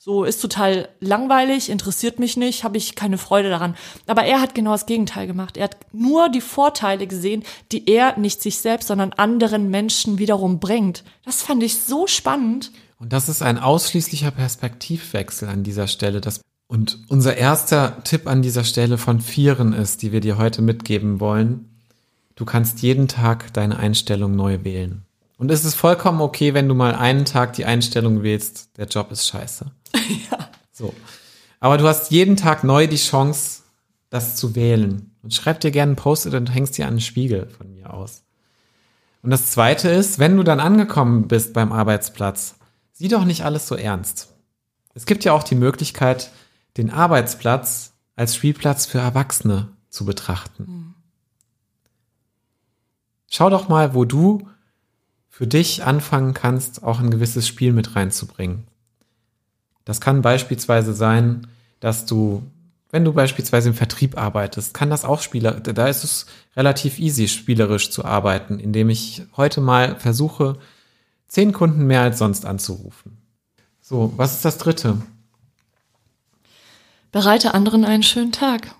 So 0.00 0.24
ist 0.24 0.40
total 0.40 0.88
langweilig, 1.00 1.68
interessiert 1.68 2.18
mich 2.18 2.36
nicht, 2.36 2.62
habe 2.62 2.76
ich 2.76 2.94
keine 2.94 3.18
Freude 3.18 3.50
daran. 3.50 3.76
Aber 4.06 4.22
er 4.24 4.40
hat 4.40 4.54
genau 4.54 4.72
das 4.72 4.86
Gegenteil 4.86 5.26
gemacht. 5.26 5.56
Er 5.56 5.64
hat 5.64 5.76
nur 5.92 6.28
die 6.28 6.40
Vorteile 6.40 7.06
gesehen, 7.06 7.42
die 7.72 7.88
er 7.90 8.16
nicht 8.16 8.40
sich 8.40 8.58
selbst, 8.58 8.88
sondern 8.88 9.12
anderen 9.12 9.70
Menschen 9.70 10.18
wiederum 10.18 10.60
bringt. 10.60 11.04
Das 11.24 11.42
fand 11.42 11.62
ich 11.62 11.80
so 11.80 12.06
spannend. 12.06 12.70
Und 13.00 13.12
das 13.12 13.28
ist 13.28 13.42
ein 13.42 13.58
ausschließlicher 13.58 14.30
Perspektivwechsel 14.30 15.48
an 15.48 15.62
dieser 15.62 15.88
Stelle. 15.88 16.20
Das 16.20 16.40
und 16.68 16.98
unser 17.08 17.36
erster 17.36 18.04
Tipp 18.04 18.26
an 18.26 18.42
dieser 18.42 18.62
Stelle 18.62 18.98
von 18.98 19.20
vieren 19.20 19.72
ist, 19.72 20.02
die 20.02 20.12
wir 20.12 20.20
dir 20.20 20.36
heute 20.36 20.62
mitgeben 20.62 21.18
wollen. 21.18 21.70
Du 22.36 22.44
kannst 22.44 22.82
jeden 22.82 23.08
Tag 23.08 23.52
deine 23.54 23.78
Einstellung 23.78 24.36
neu 24.36 24.62
wählen. 24.62 25.04
Und 25.38 25.50
es 25.50 25.64
ist 25.64 25.74
vollkommen 25.74 26.20
okay, 26.20 26.52
wenn 26.52 26.68
du 26.68 26.74
mal 26.74 26.94
einen 26.94 27.24
Tag 27.24 27.54
die 27.54 27.64
Einstellung 27.64 28.22
wählst, 28.22 28.76
der 28.76 28.86
Job 28.86 29.10
ist 29.10 29.26
scheiße. 29.26 29.66
Ja. 30.30 30.50
So. 30.72 30.94
Aber 31.60 31.76
du 31.76 31.88
hast 31.88 32.10
jeden 32.12 32.36
Tag 32.36 32.62
neu 32.64 32.86
die 32.86 32.96
Chance, 32.96 33.62
das 34.10 34.36
zu 34.36 34.54
wählen. 34.54 35.10
Und 35.22 35.34
schreib 35.34 35.60
dir 35.60 35.70
gerne 35.70 35.92
ein 35.92 35.96
Post-it 35.96 36.34
und 36.34 36.54
hängst 36.54 36.78
dir 36.78 36.86
an 36.86 36.94
den 36.94 37.00
Spiegel 37.00 37.48
von 37.48 37.72
mir 37.74 37.92
aus. 37.92 38.22
Und 39.22 39.30
das 39.30 39.50
zweite 39.50 39.88
ist, 39.88 40.18
wenn 40.18 40.36
du 40.36 40.44
dann 40.44 40.60
angekommen 40.60 41.28
bist 41.28 41.52
beim 41.52 41.72
Arbeitsplatz, 41.72 42.54
sieh 42.92 43.08
doch 43.08 43.24
nicht 43.24 43.44
alles 43.44 43.66
so 43.66 43.74
ernst. 43.74 44.28
Es 44.94 45.06
gibt 45.06 45.24
ja 45.24 45.32
auch 45.32 45.42
die 45.42 45.56
Möglichkeit, 45.56 46.30
den 46.78 46.90
Arbeitsplatz 46.90 47.92
als 48.16 48.34
Spielplatz 48.34 48.86
für 48.86 48.98
Erwachsene 48.98 49.68
zu 49.90 50.04
betrachten. 50.04 50.94
Schau 53.30 53.50
doch 53.50 53.68
mal, 53.68 53.94
wo 53.94 54.04
du 54.04 54.48
für 55.28 55.46
dich 55.46 55.84
anfangen 55.84 56.34
kannst, 56.34 56.82
auch 56.82 57.00
ein 57.00 57.10
gewisses 57.10 57.46
Spiel 57.46 57.72
mit 57.72 57.94
reinzubringen. 57.94 58.66
Das 59.84 60.00
kann 60.00 60.22
beispielsweise 60.22 60.94
sein, 60.94 61.46
dass 61.80 62.06
du, 62.06 62.42
wenn 62.90 63.04
du 63.04 63.12
beispielsweise 63.12 63.68
im 63.68 63.74
Vertrieb 63.74 64.16
arbeitest, 64.18 64.74
kann 64.74 64.90
das 64.90 65.04
auch 65.04 65.20
Spieler, 65.20 65.52
da 65.52 65.86
ist 65.86 66.04
es 66.04 66.26
relativ 66.56 66.98
easy, 66.98 67.28
spielerisch 67.28 67.90
zu 67.90 68.04
arbeiten, 68.04 68.58
indem 68.58 68.88
ich 68.88 69.22
heute 69.36 69.60
mal 69.60 69.96
versuche, 69.96 70.58
zehn 71.28 71.52
Kunden 71.52 71.86
mehr 71.86 72.02
als 72.02 72.18
sonst 72.18 72.46
anzurufen. 72.46 73.18
So, 73.80 74.12
was 74.16 74.34
ist 74.34 74.44
das 74.44 74.58
dritte? 74.58 74.98
Bereite 77.12 77.54
anderen 77.54 77.84
einen 77.84 78.02
schönen 78.02 78.32
Tag. 78.32 78.74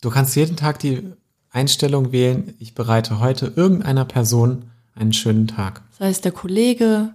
Du 0.00 0.10
kannst 0.10 0.36
jeden 0.36 0.56
Tag 0.56 0.78
die 0.78 1.12
Einstellung 1.50 2.12
wählen, 2.12 2.54
ich 2.58 2.74
bereite 2.74 3.20
heute 3.20 3.52
irgendeiner 3.54 4.04
Person 4.04 4.70
einen 4.94 5.12
schönen 5.12 5.46
Tag. 5.46 5.82
Sei 5.98 6.08
es 6.08 6.20
der 6.20 6.32
Kollege 6.32 7.14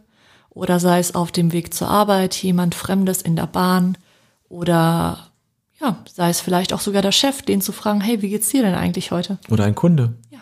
oder 0.49 0.79
sei 0.79 0.99
es 0.99 1.15
auf 1.15 1.31
dem 1.31 1.51
Weg 1.51 1.73
zur 1.73 1.89
Arbeit 1.89 2.35
jemand 2.35 2.75
Fremdes 2.75 3.21
in 3.21 3.35
der 3.35 3.47
Bahn 3.47 3.97
oder 4.47 5.31
ja, 5.79 6.03
sei 6.11 6.29
es 6.29 6.39
vielleicht 6.39 6.73
auch 6.73 6.81
sogar 6.81 7.01
der 7.01 7.11
Chef, 7.11 7.41
den 7.41 7.61
zu 7.61 7.71
fragen, 7.71 8.01
hey, 8.01 8.21
wie 8.21 8.29
geht's 8.29 8.49
dir 8.49 8.63
denn 8.63 8.75
eigentlich 8.75 9.11
heute? 9.11 9.37
Oder 9.49 9.65
ein 9.65 9.75
Kunde. 9.75 10.13
Ja. 10.31 10.39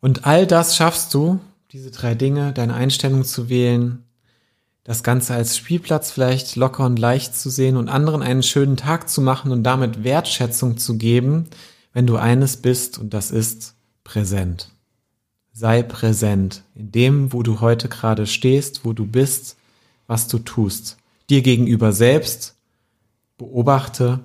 Und 0.00 0.24
all 0.24 0.46
das 0.46 0.76
schaffst 0.76 1.14
du, 1.14 1.40
diese 1.72 1.90
drei 1.90 2.14
Dinge, 2.14 2.52
deine 2.52 2.74
Einstellung 2.74 3.24
zu 3.24 3.48
wählen, 3.48 4.04
das 4.90 5.04
Ganze 5.04 5.34
als 5.34 5.56
Spielplatz 5.56 6.10
vielleicht 6.10 6.56
locker 6.56 6.84
und 6.84 6.98
leicht 6.98 7.36
zu 7.36 7.48
sehen 7.48 7.76
und 7.76 7.88
anderen 7.88 8.22
einen 8.22 8.42
schönen 8.42 8.76
Tag 8.76 9.08
zu 9.08 9.20
machen 9.20 9.52
und 9.52 9.62
damit 9.62 10.02
Wertschätzung 10.02 10.78
zu 10.78 10.98
geben, 10.98 11.46
wenn 11.92 12.08
du 12.08 12.16
eines 12.16 12.56
bist 12.56 12.98
und 12.98 13.14
das 13.14 13.30
ist 13.30 13.76
präsent. 14.02 14.72
Sei 15.52 15.84
präsent 15.84 16.64
in 16.74 16.90
dem, 16.90 17.32
wo 17.32 17.44
du 17.44 17.60
heute 17.60 17.88
gerade 17.88 18.26
stehst, 18.26 18.84
wo 18.84 18.92
du 18.92 19.06
bist, 19.06 19.56
was 20.08 20.26
du 20.26 20.40
tust. 20.40 20.96
Dir 21.28 21.42
gegenüber 21.42 21.92
selbst 21.92 22.56
beobachte, 23.38 24.24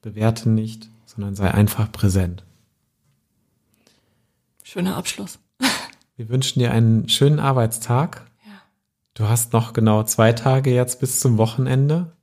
bewerte 0.00 0.48
nicht, 0.48 0.88
sondern 1.04 1.34
sei 1.34 1.50
einfach 1.50 1.92
präsent. 1.92 2.44
Schöner 4.62 4.96
Abschluss. 4.96 5.38
Wir 6.16 6.30
wünschen 6.30 6.60
dir 6.60 6.70
einen 6.70 7.10
schönen 7.10 7.40
Arbeitstag. 7.40 8.31
Du 9.14 9.28
hast 9.28 9.52
noch 9.52 9.72
genau 9.72 10.02
zwei 10.04 10.32
Tage 10.32 10.72
jetzt 10.72 11.00
bis 11.00 11.20
zum 11.20 11.36
Wochenende. 11.36 12.16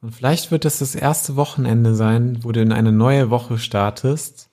Und 0.00 0.14
vielleicht 0.14 0.50
wird 0.50 0.64
es 0.64 0.80
das 0.80 0.94
erste 0.94 1.36
Wochenende 1.36 1.94
sein, 1.94 2.42
wo 2.42 2.52
du 2.52 2.60
in 2.60 2.72
eine 2.72 2.92
neue 2.92 3.30
Woche 3.30 3.58
startest, 3.58 4.50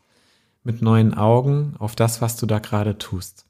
mit 0.63 0.81
neuen 0.81 1.13
Augen 1.13 1.75
auf 1.79 1.95
das, 1.95 2.21
was 2.21 2.37
du 2.37 2.45
da 2.45 2.59
gerade 2.59 2.97
tust. 2.97 3.45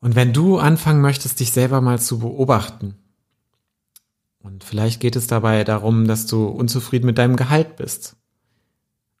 Und 0.00 0.14
wenn 0.14 0.32
du 0.32 0.58
anfangen 0.58 1.00
möchtest, 1.00 1.40
dich 1.40 1.52
selber 1.52 1.80
mal 1.80 1.98
zu 1.98 2.20
beobachten, 2.20 2.96
und 4.40 4.62
vielleicht 4.62 5.00
geht 5.00 5.16
es 5.16 5.26
dabei 5.26 5.64
darum, 5.64 6.06
dass 6.06 6.26
du 6.26 6.46
unzufrieden 6.46 7.06
mit 7.06 7.18
deinem 7.18 7.36
Gehalt 7.36 7.76
bist 7.76 8.16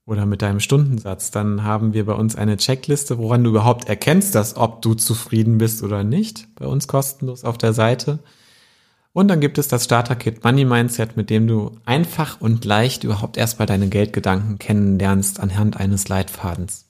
oder 0.08 0.24
mit 0.24 0.40
deinem 0.40 0.58
Stundensatz, 0.58 1.30
dann 1.30 1.64
haben 1.64 1.92
wir 1.92 2.06
bei 2.06 2.14
uns 2.14 2.34
eine 2.34 2.56
Checkliste, 2.56 3.18
woran 3.18 3.44
du 3.44 3.50
überhaupt 3.50 3.90
erkennst, 3.90 4.34
dass 4.34 4.56
ob 4.56 4.80
du 4.80 4.94
zufrieden 4.94 5.58
bist 5.58 5.82
oder 5.82 6.02
nicht, 6.02 6.48
bei 6.54 6.66
uns 6.66 6.88
kostenlos 6.88 7.44
auf 7.44 7.58
der 7.58 7.74
Seite. 7.74 8.18
Und 9.12 9.28
dann 9.28 9.40
gibt 9.40 9.58
es 9.58 9.68
das 9.68 9.84
Starter-Kit 9.84 10.42
Money 10.44 10.64
Mindset, 10.64 11.18
mit 11.18 11.28
dem 11.28 11.46
du 11.46 11.72
einfach 11.84 12.40
und 12.40 12.64
leicht 12.64 13.04
überhaupt 13.04 13.36
erstmal 13.36 13.66
deine 13.66 13.88
Geldgedanken 13.88 14.58
kennenlernst 14.58 15.40
anhand 15.40 15.76
eines 15.76 16.08
Leitfadens. 16.08 16.86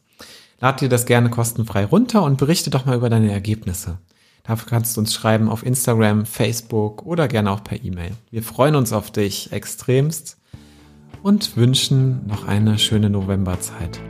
Lad 0.61 0.81
dir 0.81 0.88
das 0.88 1.04
gerne 1.04 1.28
kostenfrei 1.28 1.87
runter 1.87 2.22
und 2.22 2.38
berichte 2.38 2.70
doch 2.70 2.87
mal 2.87 2.96
über 2.96 3.11
deine 3.11 3.33
Ergebnisse. 3.33 3.98
Dafür 4.44 4.68
kannst 4.68 4.96
du 4.96 5.00
uns 5.00 5.12
schreiben 5.12 5.48
auf 5.48 5.66
Instagram, 5.66 6.24
Facebook 6.24 7.04
oder 7.04 7.26
gerne 7.26 7.50
auch 7.50 7.64
per 7.64 7.83
E-Mail. 7.83 8.12
Wir 8.31 8.44
freuen 8.44 8.76
uns 8.76 8.92
auf 8.92 9.11
dich 9.11 9.50
extremst 9.50 10.37
und 11.22 11.57
wünschen 11.57 12.26
noch 12.26 12.46
eine 12.46 12.78
schöne 12.78 13.11
Novemberzeit. 13.11 14.00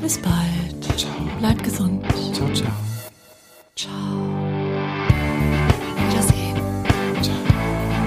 Bis 0.00 0.18
bald. 0.18 0.98
Ciao. 0.98 1.12
Bleibt 1.38 1.64
gesund. 1.64 2.04
Ciao, 2.32 2.48
ciao. 2.52 2.72
Ciao. 3.74 3.92
Wiedersehen. 6.08 6.56
Ciao. 7.22 7.36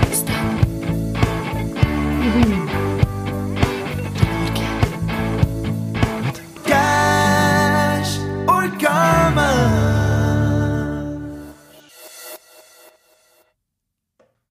Bis 0.10 0.24
dann. 0.26 0.58
Mhm. 2.22 2.67